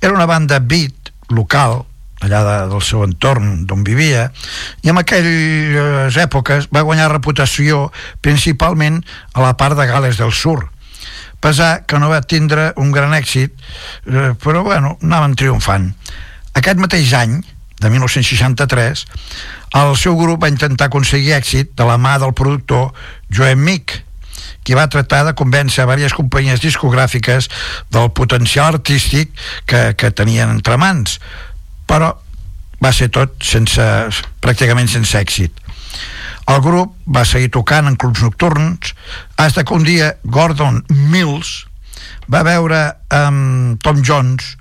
Era 0.00 0.14
una 0.14 0.26
banda 0.26 0.60
beat 0.60 1.12
local 1.28 1.82
allà 2.24 2.40
de, 2.42 2.56
del 2.72 2.82
seu 2.82 3.04
entorn 3.06 3.64
d'on 3.68 3.84
vivia 3.86 4.28
i 4.82 4.90
en 4.90 4.98
aquelles 4.98 6.16
èpoques 6.18 6.66
va 6.74 6.86
guanyar 6.86 7.12
reputació 7.12 7.88
principalment 8.24 9.02
a 9.34 9.44
la 9.44 9.54
part 9.60 9.78
de 9.78 9.86
Gales 9.86 10.18
del 10.18 10.32
Sur 10.34 10.66
pesar 11.38 11.84
que 11.86 12.00
no 12.02 12.10
va 12.10 12.22
tindre 12.22 12.72
un 12.76 12.90
gran 12.90 13.14
èxit 13.14 13.54
eh, 14.10 14.32
però 14.42 14.64
bueno, 14.66 14.96
anaven 15.02 15.36
triomfant 15.38 15.92
aquest 16.58 16.82
mateix 16.82 17.14
any 17.14 17.38
de 17.78 17.90
1963 17.94 19.04
el 19.76 19.96
seu 20.00 20.16
grup 20.16 20.42
va 20.42 20.52
intentar 20.52 20.88
aconseguir 20.88 21.34
èxit 21.36 21.74
de 21.76 21.86
la 21.88 21.98
mà 22.00 22.16
del 22.20 22.34
productor 22.36 22.92
Joe 23.30 23.54
Mick 23.56 24.04
qui 24.64 24.76
va 24.76 24.88
tractar 24.88 25.24
de 25.24 25.34
convèncer 25.36 25.82
a 25.82 25.86
diverses 25.88 26.16
companyies 26.16 26.60
discogràfiques 26.60 27.48
del 27.92 28.10
potencial 28.12 28.74
artístic 28.74 29.32
que, 29.66 29.94
que 29.96 30.10
tenien 30.12 30.50
entre 30.52 30.76
mans. 30.76 31.18
Però 31.88 32.12
va 32.84 32.92
ser 32.92 33.08
tot 33.14 33.40
sense, 33.44 33.84
pràcticament 34.44 34.90
sense 34.92 35.16
èxit. 35.18 35.64
El 36.48 36.60
grup 36.64 36.94
va 37.12 37.26
seguir 37.28 37.50
tocant 37.52 37.88
en 37.88 37.96
clubs 38.00 38.22
nocturns. 38.24 38.94
Fins 39.36 39.58
que 39.58 39.74
un 39.74 39.84
dia 39.84 40.14
Gordon 40.24 40.82
Mills 40.88 41.66
va 42.32 42.44
veure 42.46 42.80
amb 43.12 43.80
Tom 43.84 44.02
Jones 44.04 44.54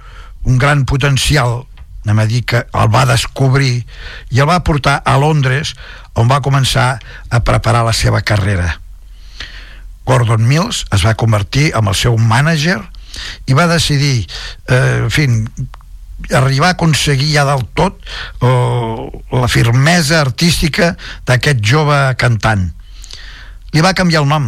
un 0.47 0.57
gran 0.59 0.85
potencial 0.87 1.65
anem 2.07 2.23
a 2.23 2.25
dir 2.25 2.45
que 2.47 2.63
el 2.71 2.87
va 2.87 3.03
descobrir 3.05 3.83
i 4.31 4.39
el 4.39 4.47
va 4.47 4.63
portar 4.63 5.01
a 5.03 5.17
Londres 5.19 5.73
on 6.15 6.29
va 6.31 6.39
començar 6.41 6.93
a 7.29 7.41
preparar 7.43 7.83
la 7.83 7.93
seva 7.93 8.21
carrera. 8.23 8.77
Gordon 10.07 10.47
Mills 10.47 10.85
es 10.95 11.03
va 11.03 11.17
convertir 11.19 11.73
en 11.75 11.91
el 11.91 11.97
seu 11.99 12.15
mànager 12.15 12.79
i 13.51 13.57
va 13.57 13.67
decidir 13.67 14.23
eh, 14.71 15.03
en 15.03 15.11
fi, 15.11 15.27
arribar 16.31 16.71
a 16.71 16.77
aconseguir 16.77 17.33
ja 17.33 17.43
del 17.49 17.65
tot 17.75 17.99
eh, 17.99 19.03
la 19.35 19.51
firmesa 19.51 20.21
artística 20.23 20.93
d'aquest 21.27 21.59
jove 21.59 21.99
cantant. 22.15 22.69
Li 23.75 23.83
va 23.83 23.97
canviar 23.97 24.23
el 24.23 24.31
nom 24.31 24.47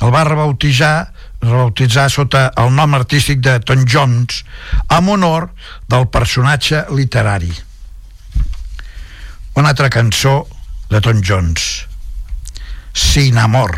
el 0.00 0.12
va 0.14 0.24
rebautitzar 0.24 1.12
rebautitzar 1.40 2.10
sota 2.12 2.50
el 2.60 2.72
nom 2.76 2.94
artístic 2.94 3.40
de 3.44 3.58
Tom 3.64 3.84
Jones 3.88 4.44
en 4.88 5.08
honor 5.08 5.50
del 5.88 6.08
personatge 6.08 6.84
literari. 6.94 7.52
Una 9.56 9.72
altra 9.72 9.90
cançó 9.90 10.46
de 10.90 11.00
Tom 11.00 11.22
Jones. 11.26 11.86
Sin 12.92 13.38
amor. 13.38 13.72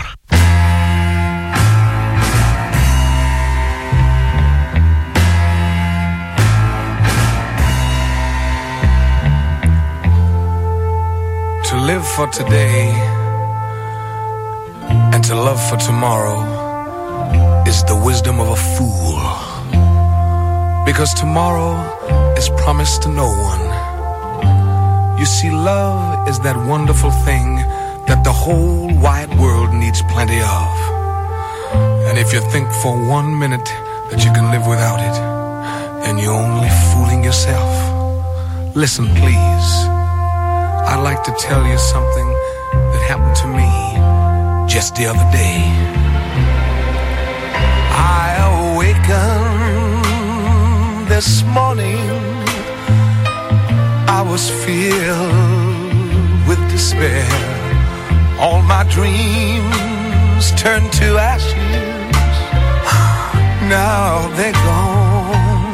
To 11.69 11.79
live 11.79 12.05
for 12.05 12.29
today 12.29 12.91
and 15.15 15.25
to 15.25 15.35
love 15.35 15.61
for 15.71 15.79
tomorrow 15.79 16.63
is 17.67 17.85
the 17.85 17.97
wisdom 18.05 18.41
of 18.41 18.49
a 18.49 18.57
fool. 18.75 19.19
Because 20.85 21.15
tomorrow 21.15 21.73
is 22.37 22.49
promised 22.63 23.03
to 23.03 23.09
no 23.09 23.29
one. 23.29 23.65
You 25.19 25.27
see, 25.27 25.51
love 25.51 26.29
is 26.29 26.39
that 26.41 26.57
wonderful 26.57 27.11
thing 27.27 27.57
that 28.09 28.23
the 28.25 28.33
whole 28.33 28.89
wide 28.99 29.33
world 29.39 29.73
needs 29.73 30.03
plenty 30.03 30.41
of. 30.41 30.73
And 32.09 32.19
if 32.19 32.33
you 32.33 32.41
think 32.51 32.71
for 32.83 32.95
one 33.09 33.39
minute 33.39 33.69
that 34.11 34.25
you 34.25 34.33
can 34.33 34.51
live 34.51 34.67
without 34.67 35.01
it, 35.01 35.17
then 36.05 36.19
you're 36.19 36.35
only 36.35 36.69
fooling 36.93 37.23
yourself. 37.23 37.71
Listen, 38.75 39.07
please. 39.15 39.69
I'd 40.91 41.03
like 41.03 41.23
to 41.25 41.35
tell 41.39 41.65
you 41.67 41.79
something 41.79 42.29
that 42.93 43.03
happened 43.09 43.37
to 43.37 43.47
me 43.47 43.69
just 44.69 44.97
the 44.97 45.07
other 45.07 45.31
day. 45.31 46.12
I 47.95 48.27
awakened 48.75 50.03
this 51.09 51.45
morning. 51.45 52.09
I 54.19 54.21
was 54.23 54.51
filled 54.65 56.47
with 56.49 56.61
despair. 56.71 57.29
All 58.39 58.63
my 58.63 58.85
dreams 58.97 60.53
turned 60.57 60.93
to 61.01 61.19
ashes. 61.19 62.37
Now 63.69 64.29
they're 64.37 64.53
gone. 64.53 65.73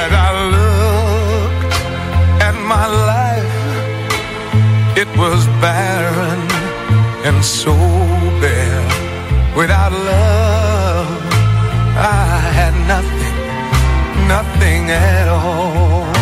And 0.00 0.12
I 0.14 0.30
looked 0.56 1.74
at 2.48 2.54
my 2.74 2.86
life, 3.12 3.58
it 4.96 5.08
was 5.16 5.40
barren 5.60 6.40
and 7.26 7.44
so 7.44 7.74
bare. 8.40 8.67
Without 9.58 9.90
love, 9.90 11.20
I 11.96 12.38
had 12.58 12.74
nothing, 12.86 14.28
nothing 14.28 14.88
at 14.88 15.26
all. 15.26 16.17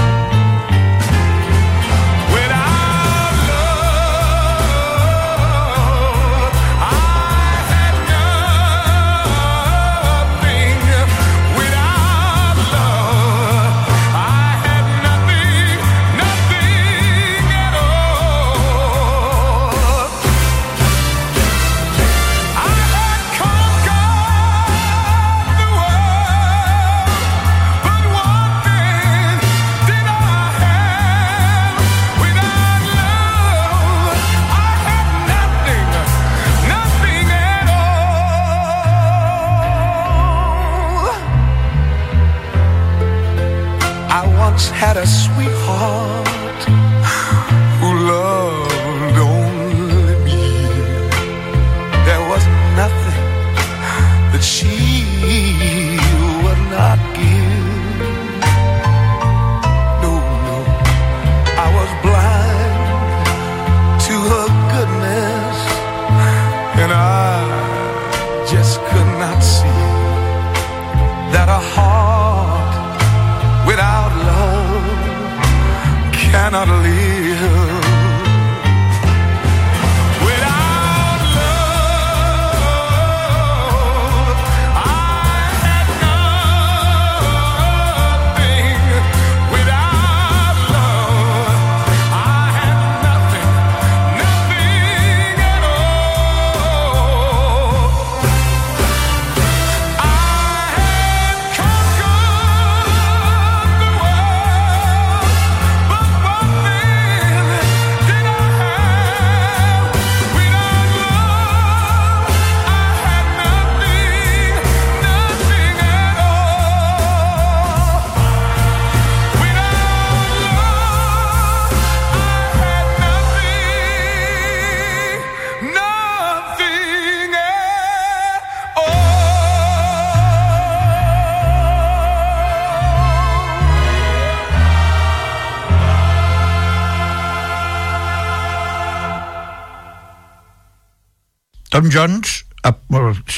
Tom 141.77 141.91
Jones, 141.93 142.47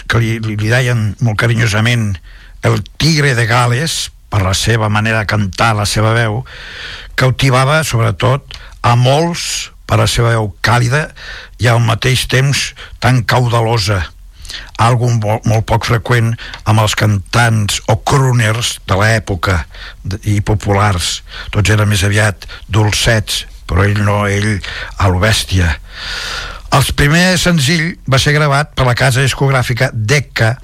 que 0.07 0.18
li, 0.22 0.37
li 0.38 0.68
deien 0.70 1.01
molt 1.27 1.40
carinyosament 1.40 2.12
el 2.62 2.77
tigre 3.03 3.33
de 3.35 3.48
Gales, 3.51 4.12
per 4.31 4.44
la 4.44 4.53
seva 4.55 4.87
manera 4.87 5.24
de 5.24 5.27
cantar, 5.27 5.72
la 5.74 5.87
seva 5.90 6.12
veu, 6.14 6.44
cautivava 7.18 7.81
sobretot 7.83 8.55
a 8.87 8.92
molts 8.94 9.72
per 9.90 9.98
la 9.98 10.07
seva 10.07 10.37
veu 10.37 10.53
càlida 10.62 11.09
i 11.59 11.66
al 11.66 11.83
mateix 11.83 12.29
temps 12.31 12.77
tan 13.03 13.24
caudalosa. 13.27 14.05
Algo 14.87 15.11
molt, 15.16 15.42
molt 15.42 15.66
poc 15.66 15.88
freqüent 15.90 16.31
amb 16.62 16.85
els 16.85 16.94
cantants 16.94 17.81
o 17.90 17.98
crooners 18.07 18.77
de 18.87 19.01
l'època 19.03 19.64
i 20.22 20.38
populars. 20.46 21.24
Tots 21.51 21.74
eren 21.74 21.90
més 21.90 22.07
aviat 22.07 22.46
dolcets 22.70 23.48
però 23.68 23.83
ell 23.85 23.98
no, 24.01 24.22
ell 24.31 24.62
a 24.96 25.11
lo 25.11 25.18
bèstia 25.20 25.74
el 26.77 26.85
primer 26.99 27.39
senzill 27.41 27.97
va 28.11 28.19
ser 28.21 28.35
gravat 28.37 28.75
per 28.77 28.87
la 28.87 28.97
casa 28.99 29.25
discogràfica 29.25 29.91
Decca 29.93 30.57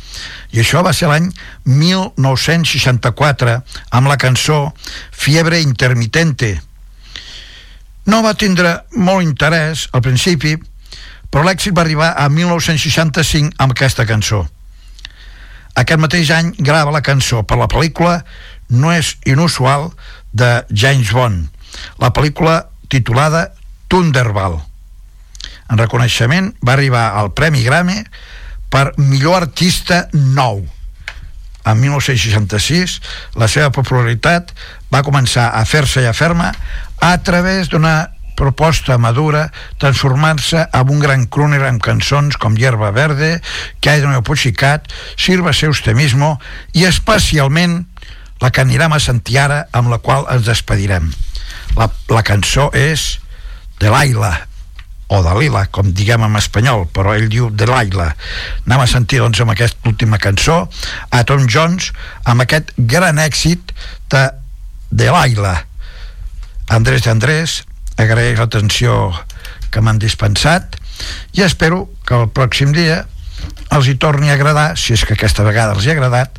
i 0.52 0.60
això 0.60 0.82
va 0.84 0.92
ser 0.92 1.08
l'any 1.08 1.30
1964 1.64 3.56
amb 3.98 4.10
la 4.10 4.18
cançó 4.20 4.74
Fiebre 5.10 5.60
Intermitente 5.64 6.60
no 8.06 8.20
va 8.22 8.34
tindre 8.36 8.84
molt 9.00 9.24
interès 9.24 9.88
al 9.96 10.04
principi 10.04 10.58
però 11.34 11.42
l'èxit 11.48 11.74
va 11.74 11.82
arribar 11.82 12.12
a 12.14 12.28
1965 12.30 13.56
amb 13.58 13.72
aquesta 13.74 14.04
cançó. 14.06 14.44
Aquest 15.74 15.98
mateix 15.98 16.28
any 16.30 16.52
grava 16.62 16.92
la 16.94 17.02
cançó 17.02 17.42
per 17.42 17.58
la 17.58 17.66
pel·lícula 17.66 18.20
No 18.70 18.92
és 18.94 19.16
inusual 19.26 19.90
de 20.32 20.62
James 20.70 21.10
Bond, 21.12 21.50
la 21.98 22.12
pel·lícula 22.14 22.54
titulada 22.88 23.48
Thunderball. 23.90 24.60
En 25.70 25.80
reconeixement 25.80 26.52
va 26.64 26.74
arribar 26.76 27.10
al 27.18 27.32
Premi 27.36 27.64
Grammy 27.64 28.02
per 28.72 28.92
millor 28.98 29.42
artista 29.42 30.08
nou. 30.12 30.64
En 31.64 31.78
1966 31.80 32.98
la 33.40 33.48
seva 33.48 33.70
popularitat 33.72 34.52
va 34.92 35.04
començar 35.06 35.50
a 35.56 35.62
fer-se 35.64 36.02
ja 36.04 36.12
ferma 36.12 36.50
a 37.00 37.14
través 37.24 37.70
d'una 37.72 38.14
proposta 38.34 38.98
madura 38.98 39.52
transformar-se 39.78 40.66
en 40.72 40.90
un 40.90 41.00
gran 41.00 41.26
crooner 41.30 41.62
amb 41.64 41.82
cançons 41.82 42.36
com 42.36 42.58
Hierba 42.58 42.90
Verde, 42.90 43.40
Que 43.80 43.90
hay 43.90 44.00
de 44.00 44.06
nuevo 44.06 44.22
Puchicat, 44.22 44.90
Sírvase 45.16 45.68
usted 45.68 45.94
mismo 45.94 46.40
i 46.72 46.84
especialment 46.84 47.86
la 48.40 48.50
que 48.50 48.60
anirem 48.60 48.92
a 48.92 49.00
sentir 49.00 49.38
ara 49.38 49.64
amb 49.72 49.88
la 49.88 50.00
qual 50.02 50.26
ens 50.30 50.44
despedirem. 50.44 51.12
La, 51.78 51.88
la 52.10 52.22
cançó 52.26 52.70
és 52.74 53.20
de 53.80 53.90
Laila, 53.90 54.34
o 55.08 55.20
de 55.22 55.34
Lila, 55.38 55.66
com 55.74 55.92
diguem 55.92 56.24
en 56.24 56.38
espanyol, 56.40 56.86
però 56.94 57.14
ell 57.14 57.28
diu 57.32 57.50
de 57.50 57.68
Laila. 57.68 58.10
Anem 58.64 58.84
a 58.84 58.88
sentir, 58.90 59.20
doncs, 59.20 59.42
amb 59.44 59.52
aquesta 59.52 59.88
última 59.90 60.18
cançó 60.18 60.64
a 61.10 61.24
Tom 61.28 61.46
Jones, 61.50 61.92
amb 62.24 62.44
aquest 62.44 62.72
gran 62.78 63.20
èxit 63.20 63.74
de, 64.12 64.24
de 64.90 65.10
Laila. 65.12 65.58
Andrés 66.72 67.06
Andrés, 67.10 67.62
agraeix 68.00 68.40
l'atenció 68.40 69.12
que 69.70 69.82
m'han 69.84 70.00
dispensat 70.02 70.78
i 71.34 71.44
espero 71.44 71.84
que 72.06 72.16
el 72.16 72.30
pròxim 72.34 72.72
dia 72.74 73.04
els 73.74 73.88
hi 73.90 73.96
torni 74.00 74.30
a 74.30 74.36
agradar, 74.38 74.74
si 74.78 74.94
és 74.94 75.02
que 75.04 75.16
aquesta 75.18 75.44
vegada 75.44 75.74
els 75.74 75.84
hi 75.84 75.90
ha 75.90 75.96
agradat, 75.96 76.38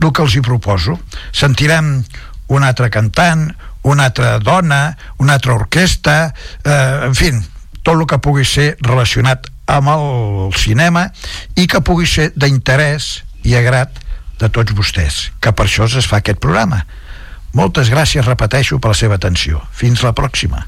el 0.00 0.12
que 0.12 0.22
els 0.22 0.36
hi 0.36 0.42
proposo. 0.44 0.98
Sentirem 1.32 1.96
un 2.52 2.66
altre 2.66 2.90
cantant, 2.92 3.48
una 3.88 4.10
altra 4.10 4.38
dona, 4.38 4.96
una 5.18 5.36
altra 5.38 5.56
orquestra, 5.56 6.34
eh, 6.62 7.08
en 7.08 7.16
fi, 7.16 7.32
tot 7.84 7.94
el 8.00 8.06
que 8.08 8.18
pugui 8.18 8.46
ser 8.48 8.74
relacionat 8.82 9.46
amb 9.70 9.92
el 9.92 10.56
cinema 10.58 11.06
i 11.56 11.68
que 11.70 11.84
pugui 11.84 12.08
ser 12.08 12.30
d'interès 12.34 13.22
i 13.44 13.54
agrat 13.56 14.00
de 14.40 14.48
tots 14.50 14.74
vostès, 14.74 15.28
que 15.40 15.52
per 15.52 15.68
això 15.68 15.86
es 15.86 16.08
fa 16.08 16.18
aquest 16.18 16.40
programa. 16.42 16.82
Moltes 17.54 17.90
gràcies, 17.92 18.26
repeteixo, 18.26 18.80
per 18.82 18.90
la 18.90 18.98
seva 18.98 19.20
atenció. 19.20 19.60
Fins 19.70 20.02
la 20.02 20.12
pròxima. 20.16 20.64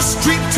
street. 0.00 0.49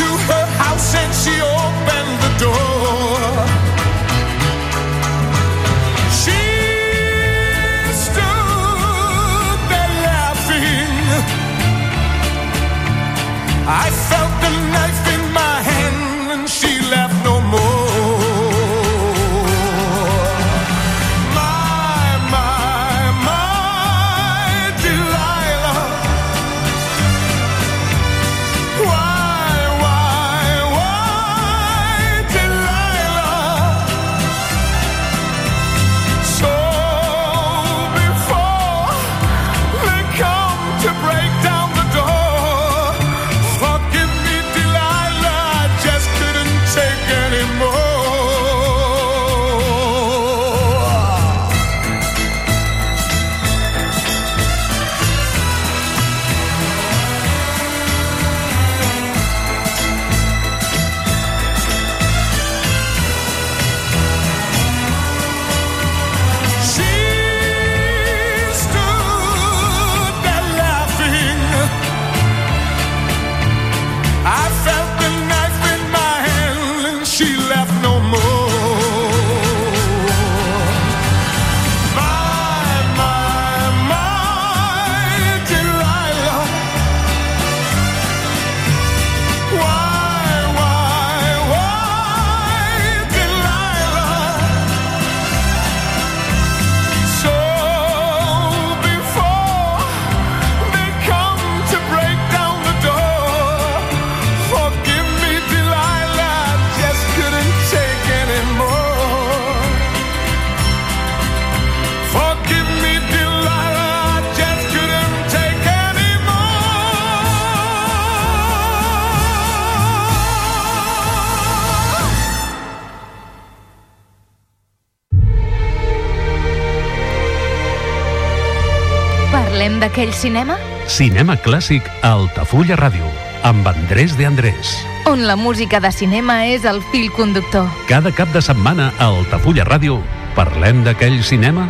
D'aquell 130.03 130.19
cinema? 130.19 130.55
Cinema 130.91 131.35
clàssic 131.39 131.85
a 132.03 132.09
Altafulla 132.17 132.75
Ràdio, 132.75 133.07
amb 133.47 133.63
Andrés 133.71 134.17
de 134.19 134.25
Andrés. 134.27 134.73
On 135.07 135.23
la 135.23 135.37
música 135.39 135.79
de 135.79 135.91
cinema 135.95 136.41
és 136.51 136.65
el 136.67 136.81
fil 136.91 137.07
conductor. 137.15 137.69
Cada 137.87 138.11
cap 138.11 138.27
de 138.35 138.41
setmana 138.43 138.91
a 138.99 139.07
Altafulla 139.07 139.63
Ràdio 139.63 140.01
parlem 140.35 140.83
d'aquell 140.83 141.21
cinema 141.23 141.69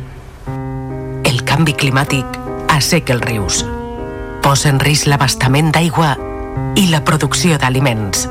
El 1.51 1.57
canvi 1.57 1.73
climàtic 1.75 2.37
asseca 2.71 3.11
els 3.11 3.25
rius, 3.27 3.57
posa 4.39 4.69
en 4.71 4.77
risc 4.79 5.09
l'abastament 5.11 5.67
d'aigua 5.75 6.13
i 6.79 6.85
la 6.87 7.01
producció 7.03 7.57
d'aliments. 7.59 8.21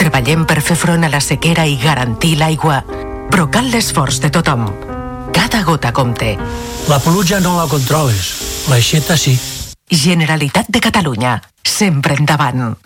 Treballem 0.00 0.46
per 0.48 0.62
fer 0.64 0.78
front 0.80 1.04
a 1.04 1.10
la 1.12 1.20
sequera 1.20 1.66
i 1.68 1.76
garantir 1.76 2.38
l'aigua, 2.40 2.78
però 3.28 3.44
cal 3.52 3.68
l'esforç 3.68 4.22
de 4.24 4.30
tothom. 4.32 4.64
Cada 5.36 5.60
gota 5.68 5.92
compte. 5.92 6.32
La 6.88 6.96
pluja 7.04 7.42
no 7.44 7.52
la 7.58 7.68
controles, 7.68 8.32
l'aixeta 8.72 9.20
sí. 9.20 9.36
Generalitat 9.92 10.72
de 10.72 10.80
Catalunya, 10.80 11.36
sempre 11.68 12.16
endavant. 12.16 12.78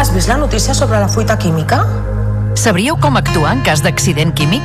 Has 0.00 0.16
vist 0.16 0.32
la 0.32 0.40
notícia 0.40 0.72
sobre 0.72 0.96
la 0.96 1.12
fuita 1.12 1.36
química? 1.36 1.84
Sabríeu 2.56 2.96
com 2.96 3.20
actuar 3.20 3.52
en 3.58 3.60
cas 3.68 3.84
d'accident 3.84 4.32
químic? 4.32 4.64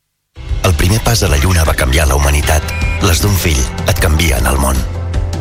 El 0.63 0.75
primer 0.75 1.01
pas 1.03 1.23
a 1.23 1.27
la 1.27 1.37
Lluna 1.37 1.63
va 1.65 1.73
canviar 1.73 2.07
la 2.07 2.15
humanitat. 2.15 2.63
Les 3.01 3.21
d'un 3.21 3.33
fill 3.35 3.59
et 3.87 3.99
canvien 3.99 4.45
el 4.45 4.59
món. 4.61 4.77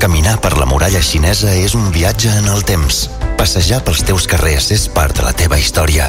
Caminar 0.01 0.39
per 0.41 0.55
la 0.57 0.67
muralla 0.69 1.03
xinesa 1.05 1.53
és 1.53 1.75
un 1.77 1.91
viatge 1.93 2.33
en 2.39 2.49
el 2.49 2.65
temps. 2.65 3.03
Passejar 3.37 3.83
pels 3.85 4.01
teus 4.09 4.27
carrers 4.31 4.71
és 4.73 4.87
part 4.89 5.17
de 5.17 5.27
la 5.27 5.35
teva 5.37 5.59
història. 5.61 6.09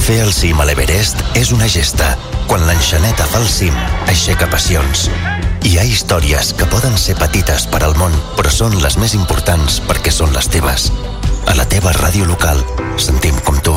Fer 0.00 0.22
el 0.24 0.32
cim 0.32 0.60
a 0.60 0.64
l'Everest 0.64 1.20
és 1.36 1.52
una 1.52 1.68
gesta. 1.68 2.14
Quan 2.48 2.64
l'enxaneta 2.64 3.26
fa 3.28 3.42
el 3.42 3.50
cim, 3.52 3.76
aixeca 4.08 4.48
passions. 4.48 5.10
Hi 5.68 5.76
ha 5.76 5.84
històries 5.84 6.54
que 6.56 6.70
poden 6.72 6.96
ser 6.96 7.18
petites 7.20 7.68
per 7.68 7.82
al 7.84 7.98
món, 8.00 8.16
però 8.38 8.48
són 8.48 8.80
les 8.80 8.96
més 8.96 9.12
importants 9.18 9.82
perquè 9.90 10.14
són 10.14 10.32
les 10.32 10.48
teves. 10.48 10.88
A 11.44 11.56
la 11.60 11.68
teva 11.68 11.92
ràdio 12.00 12.24
local, 12.24 12.64
sentim 12.96 13.36
com 13.44 13.60
tu. 13.60 13.76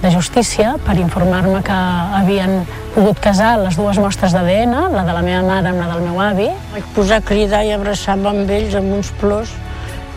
de 0.00 0.10
justícia 0.10 0.74
per 0.86 0.96
informar-me 0.98 1.60
que 1.64 1.78
havien 2.18 2.62
pogut 2.94 3.20
casar 3.20 3.56
les 3.60 3.76
dues 3.76 3.98
mostres 4.00 4.32
d'ADN, 4.32 4.74
la 4.94 5.04
de 5.04 5.16
la 5.16 5.22
meva 5.24 5.42
mare 5.46 5.70
amb 5.70 5.82
la 5.82 5.88
del 5.92 6.06
meu 6.08 6.20
avi. 6.24 6.48
Vaig 6.72 6.86
posar 6.96 7.20
a 7.20 7.26
cridar 7.26 7.62
i 7.66 7.74
abraçar-me 7.76 8.32
amb 8.32 8.50
ells 8.50 8.76
amb 8.80 8.96
uns 8.96 9.12
plors 9.20 9.52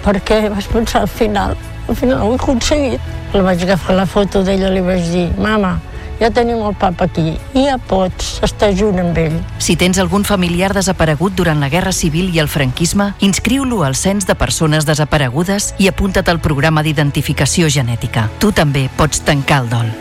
perquè 0.03 0.43
vaig 0.51 0.67
pensar 0.71 1.03
al 1.03 1.11
final, 1.11 1.55
al 1.87 1.95
final 1.95 2.25
ho 2.25 2.33
he 2.33 2.39
aconseguit. 2.39 3.11
El 3.33 3.43
vaig 3.45 3.63
agafar 3.65 3.95
la 3.97 4.05
foto 4.05 4.43
d'ella 4.43 4.69
i 4.71 4.77
li 4.77 4.83
vaig 4.85 5.07
dir, 5.11 5.27
mama, 5.41 5.77
ja 6.19 6.29
tenim 6.31 6.61
el 6.65 6.75
papa 6.75 7.05
aquí, 7.05 7.37
i 7.53 7.65
ja 7.67 7.77
pots 7.77 8.39
estar 8.45 8.71
junt 8.77 8.99
amb 9.01 9.17
ell. 9.17 9.35
Si 9.57 9.75
tens 9.79 9.99
algun 10.01 10.25
familiar 10.27 10.73
desaparegut 10.73 11.35
durant 11.35 11.59
la 11.59 11.69
Guerra 11.69 11.91
Civil 11.91 12.33
i 12.35 12.39
el 12.43 12.49
franquisme, 12.51 13.13
inscriu-lo 13.19 13.83
al 13.83 13.95
Cens 13.95 14.27
de 14.27 14.35
Persones 14.35 14.85
Desaparegudes 14.85 15.73
i 15.79 15.89
apunta't 15.91 16.29
al 16.29 16.41
programa 16.41 16.83
d'identificació 16.83 17.69
genètica. 17.69 18.29
Tu 18.39 18.51
també 18.51 18.89
pots 18.97 19.23
tancar 19.25 19.63
el 19.63 19.69
dol. 19.73 19.93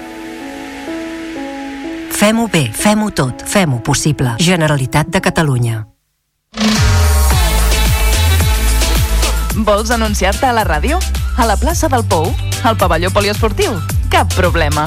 Fem-ho 2.13 2.47
bé, 2.47 2.69
fem-ho 2.71 3.11
tot, 3.11 3.43
fem-ho 3.43 3.81
possible. 3.83 4.37
Generalitat 4.39 5.09
de 5.11 5.21
Catalunya. 5.21 5.87
Vols 9.57 9.91
anunciar-te 9.91 10.47
a 10.47 10.53
la 10.55 10.63
ràdio? 10.65 11.01
A 11.37 11.47
la 11.47 11.57
plaça 11.57 11.89
del 11.89 12.05
Pou? 12.09 12.31
Al 12.63 12.77
pavelló 12.79 13.11
poliesportiu? 13.11 13.75
Cap 14.13 14.31
problema. 14.37 14.87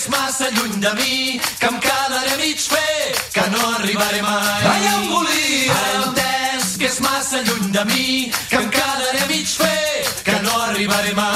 és 0.00 0.08
massa 0.08 0.46
lluny 0.56 0.80
de 0.80 0.90
mi, 0.96 1.40
que 1.60 1.66
em 1.68 1.78
quedaré 1.84 2.36
mig 2.40 2.60
fer, 2.72 3.12
que 3.34 3.42
no 3.52 3.60
arribaré 3.76 4.22
mai. 4.22 4.62
Ai, 4.72 4.86
em 4.94 5.08
volia. 5.12 5.74
Ara 5.76 6.06
entès 6.06 6.70
que 6.80 6.88
és 6.88 7.00
massa 7.04 7.42
lluny 7.44 7.68
de 7.74 7.84
mi, 7.90 8.06
que 8.48 8.62
em 8.62 8.70
quedaré 8.76 9.26
mig 9.28 9.52
fer, 9.60 10.06
que 10.24 10.38
no 10.46 10.56
arribaré 10.70 11.12
mai. 11.20 11.29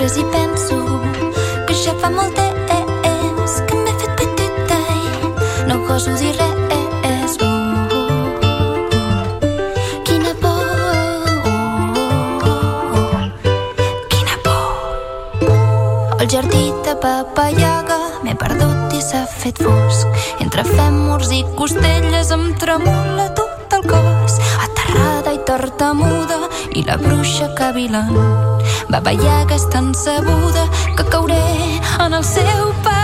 després 0.00 0.16
i 0.16 0.24
penso 0.32 0.76
que 1.68 1.74
ja 1.76 1.92
fa 2.00 2.08
molt 2.08 2.32
temps 2.34 3.56
que 3.68 3.74
m'he 3.76 3.92
fet 4.00 4.12
petita 4.16 4.78
i 4.96 5.68
no 5.68 5.76
goso 5.84 6.14
dir 6.16 6.32
res. 6.38 7.36
Uh, 7.44 7.48
quina 10.08 10.32
por, 10.40 10.56
quina 14.14 14.34
por. 14.46 15.44
El 16.16 16.28
jardí 16.32 16.64
de 16.88 16.96
papallaga 17.04 18.00
m'he 18.24 18.34
perdut 18.40 18.96
i 18.96 19.04
s'ha 19.04 19.26
fet 19.36 19.60
fosc. 19.60 20.08
Entre 20.40 20.64
fèmurs 20.72 21.28
i 21.36 21.44
costelles 21.60 22.32
em 22.38 22.44
tremola 22.56 23.28
tu 23.36 23.49
tartamuda 25.50 26.36
i 26.78 26.84
la 26.86 26.94
bruixa 27.00 27.48
cavilant 27.58 28.14
va 28.92 29.00
ballar 29.08 29.40
que 29.50 29.58
és 29.58 29.66
tan 29.74 29.90
sabuda 30.04 30.64
que 30.94 31.10
cauré 31.16 31.42
en 32.06 32.18
el 32.22 32.24
seu 32.34 32.72
pas 32.86 32.99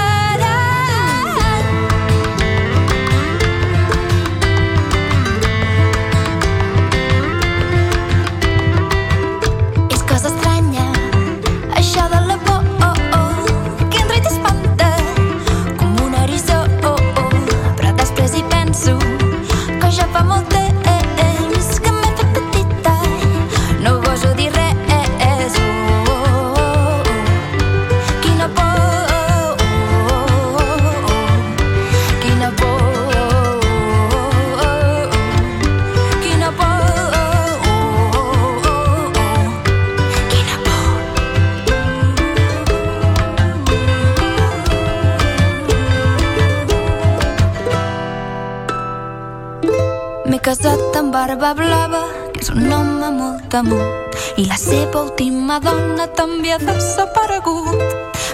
barba 51.27 51.55
blava, 51.59 52.03
que 52.33 52.41
és 52.45 52.51
un 52.53 52.71
home 52.71 53.09
molt 53.17 53.55
amunt. 53.59 54.15
I 54.39 54.45
la 54.47 54.59
seva 54.61 55.03
última 55.09 55.59
dona 55.65 56.07
també 56.19 56.53
ha 56.55 56.59
desaparegut. 56.63 57.83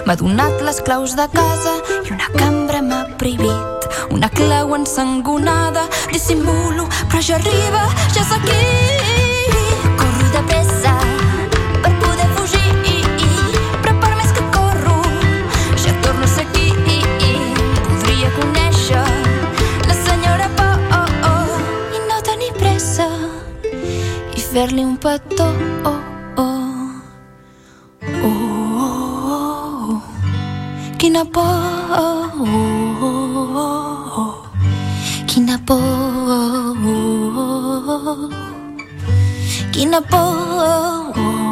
M'ha 0.05 0.17
donat 0.19 0.61
les 0.67 0.81
claus 0.85 1.17
de 1.17 1.25
casa 1.33 1.73
i 2.03 2.13
una 2.13 2.29
cambra 2.37 2.85
m'ha 2.85 3.03
prohibit. 3.17 3.89
Una 4.13 4.29
clau 4.29 4.77
ensangonada, 4.77 5.89
dissimulo, 6.13 6.89
però 7.09 7.25
ja 7.31 7.41
arriba, 7.41 7.87
ja 8.13 8.21
és 8.21 8.35
aquí. 8.37 9.32
I 24.53 24.55
fer-li 24.55 24.83
un 24.85 24.97
petó. 24.97 25.45
Oh, 25.89 25.99
oh. 26.37 27.01
Oh, 28.23 28.29
oh, 28.83 29.31
oh. 29.35 30.01
Quina 30.99 31.23
por, 31.25 31.41
oh, 32.01 32.29
oh, 32.37 33.07
oh. 34.21 34.35
quina 35.25 35.57
por, 35.65 35.79
oh, 35.79 36.75
oh. 36.85 38.29
quina 39.71 40.01
por, 40.01 40.19
oh, 40.21 41.13
oh. 41.17 41.42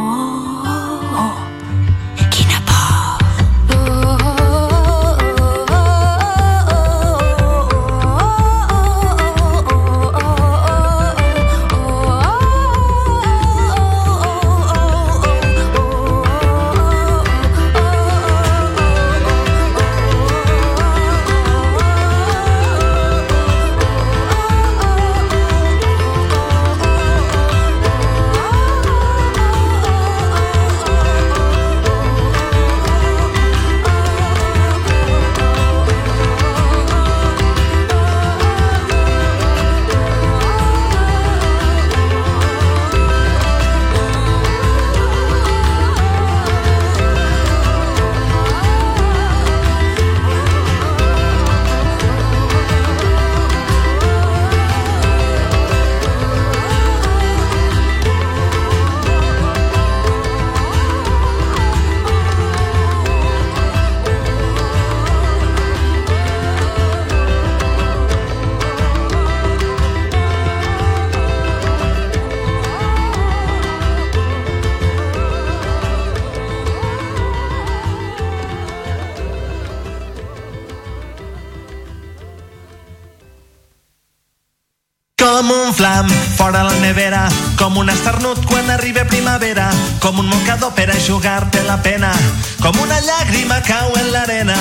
Fora 86.51 86.63
la 86.65 86.79
nevera, 86.81 87.29
com 87.55 87.77
un 87.79 87.89
esternut 87.89 88.41
quan 88.49 88.67
arriba 88.73 89.05
primavera, 89.07 89.69
com 90.03 90.19
un 90.19 90.27
mocador 90.27 90.73
per 90.75 90.89
a 90.91 90.99
jugar-te 90.99 91.63
la 91.63 91.77
pena, 91.79 92.11
com 92.59 92.75
una 92.83 92.99
llàgrima 93.07 93.61
cau 93.63 93.95
en 93.95 94.11
l'arena, 94.11 94.59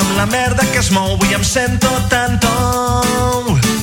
amb 0.00 0.16
la 0.16 0.24
merda 0.32 0.64
que 0.72 0.80
es 0.80 0.88
mou 0.96 1.18
i 1.28 1.36
em 1.36 1.44
sento 1.44 1.92
tan 2.08 2.40
tou. 2.40 3.75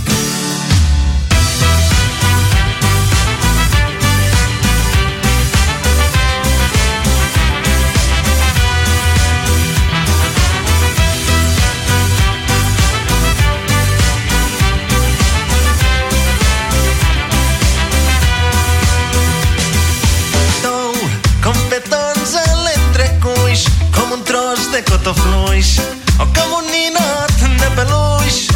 Cotó 25.03 25.13
fluix, 25.21 25.79
o 26.19 26.25
com 26.33 26.53
un 26.59 26.67
ninot 26.71 27.33
de 27.59 27.69
peluix. 27.75 28.47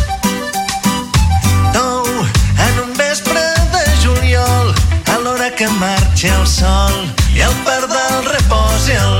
Tou, 1.73 2.07
en 2.67 2.79
un 2.85 2.93
vespre 2.95 3.43
de 3.73 3.83
juliol, 4.03 4.73
a 5.11 5.17
l'hora 5.23 5.51
que 5.51 5.67
marxa 5.81 6.31
el 6.39 6.47
sol, 6.47 6.95
i 7.35 7.43
el 7.43 7.55
pardal 7.67 8.23
reposa 8.31 8.95
el 8.95 9.16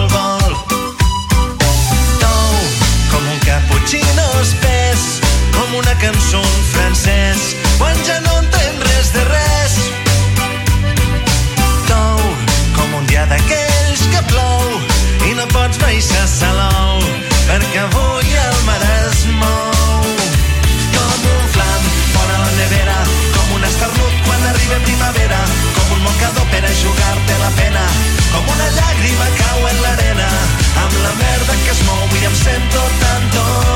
perquè 17.47 17.79
avui 17.79 18.33
el 18.43 18.57
mar 18.67 18.81
es 18.83 19.21
mou. 19.39 20.03
Com 20.95 21.27
un 21.33 21.45
flam 21.55 21.85
fora 22.15 22.39
la 22.43 22.51
nevera, 22.59 22.97
com 23.35 23.55
un 23.57 23.67
esternut 23.69 24.19
quan 24.27 24.49
arriba 24.51 24.81
primavera, 24.89 25.39
com 25.77 25.95
un 25.97 26.03
mocador 26.09 26.49
per 26.51 26.63
a 26.65 26.73
jugar-te 26.81 27.39
la 27.45 27.53
pena, 27.61 27.85
com 28.33 28.51
una 28.55 28.69
llàgrima 28.79 29.31
cau 29.39 29.71
en 29.71 29.81
l'arena, 29.85 30.29
amb 30.83 30.99
la 31.05 31.15
merda 31.23 31.57
que 31.63 31.73
es 31.77 31.87
mou 31.89 32.21
i 32.21 32.27
em 32.31 32.37
sento 32.43 32.85
tan 33.01 33.33
tou. 33.39 33.66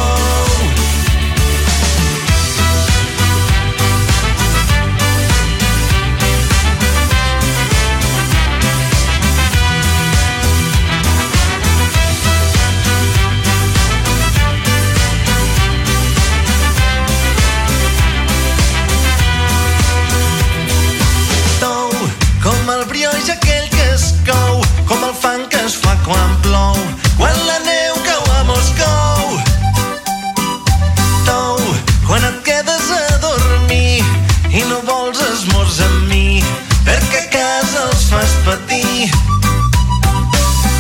Fas 38.32 38.44
patir. 38.46 39.12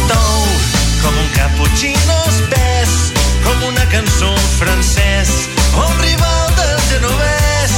Tou, 0.08 0.48
com 1.02 1.16
un 1.18 1.30
cappuccino 1.36 2.16
espès, 2.28 3.14
com 3.44 3.68
una 3.68 3.86
cançó 3.88 4.32
en 4.32 4.50
francès, 4.60 5.30
o 5.76 5.86
un 5.86 6.00
rival 6.00 6.56
del 6.56 6.80
genovès 6.90 7.74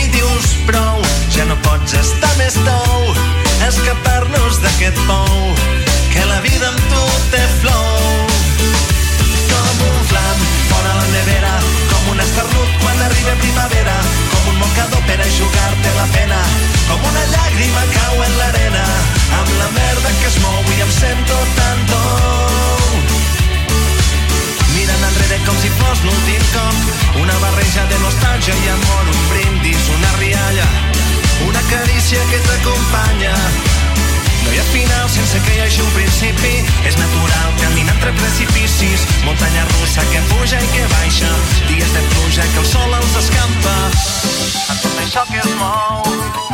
i 0.00 0.06
dius 0.08 0.46
prou, 0.66 1.02
ja 1.30 1.44
no 1.46 1.56
pots 1.62 1.94
estar 1.94 2.32
més 2.38 2.54
tou, 2.66 3.14
escapar-nos 3.68 4.60
d'aquest 4.62 4.98
pou, 5.06 5.54
que 6.12 6.24
la 6.30 6.40
vida 6.40 6.68
amb 6.68 6.82
tu 6.90 7.04
té 7.32 7.42
flow. 7.62 8.26
Com 9.50 9.86
un 9.88 9.98
flam 10.10 10.44
fora 10.70 10.94
la 11.00 11.08
nevera, 11.14 11.56
com 11.92 12.14
un 12.14 12.20
esternut 12.26 12.78
quan 12.82 13.02
arriba 13.08 13.38
primavera, 13.42 13.98
com 14.32 14.54
un 14.54 14.62
mocador 14.62 15.02
per 15.08 15.20
a 15.20 15.32
jugar-te 15.38 15.98
la 15.98 16.08
pena, 16.18 16.42
llàgrima 17.54 17.82
cau 17.94 18.22
en 18.22 18.32
l'arena 18.38 18.84
amb 19.38 19.50
la 19.58 19.66
merda 19.70 20.10
que 20.20 20.26
es 20.26 20.38
mou 20.42 20.70
i 20.74 20.80
em 20.82 20.90
sento 20.90 21.36
tan 21.54 21.82
tou 21.90 22.96
mirant 24.72 25.04
enrere 25.08 25.38
com 25.46 25.60
si 25.62 25.70
fos 25.78 26.02
l'últim 26.02 26.42
cop 26.54 27.20
una 27.22 27.36
barreja 27.44 27.84
de 27.92 28.00
nostàlgia 28.02 28.56
i 28.58 28.72
amor 28.72 29.12
un 29.12 29.22
brindis, 29.30 29.86
una 29.98 30.10
rialla 30.18 30.66
una 31.46 31.62
carícia 31.70 32.18
que 32.30 32.38
t'acompanya. 32.48 33.34
No 34.44 34.52
hi 34.52 34.58
ha 34.58 34.66
final 34.72 35.08
sense 35.10 35.40
que 35.46 35.54
hi 35.56 35.62
hagi 35.64 35.80
un 35.82 35.90
principi. 35.96 36.52
És 36.88 36.98
natural 37.00 37.54
caminar 37.60 37.94
entre 37.96 38.12
precipicis 38.20 39.06
Muntanya 39.24 39.64
russa 39.72 40.04
que 40.12 40.22
puja 40.30 40.60
i 40.62 40.68
que 40.74 40.86
baixa 40.94 41.30
Dies 41.68 41.94
de 41.96 42.04
pluja 42.12 42.46
que 42.54 42.62
el 42.62 42.68
sol 42.70 42.98
els 43.00 43.16
escampa. 43.24 43.78
A 44.70 44.78
tot 44.82 45.02
això 45.06 45.26
que 45.32 45.42
es 45.42 45.56
mou. 45.58 46.53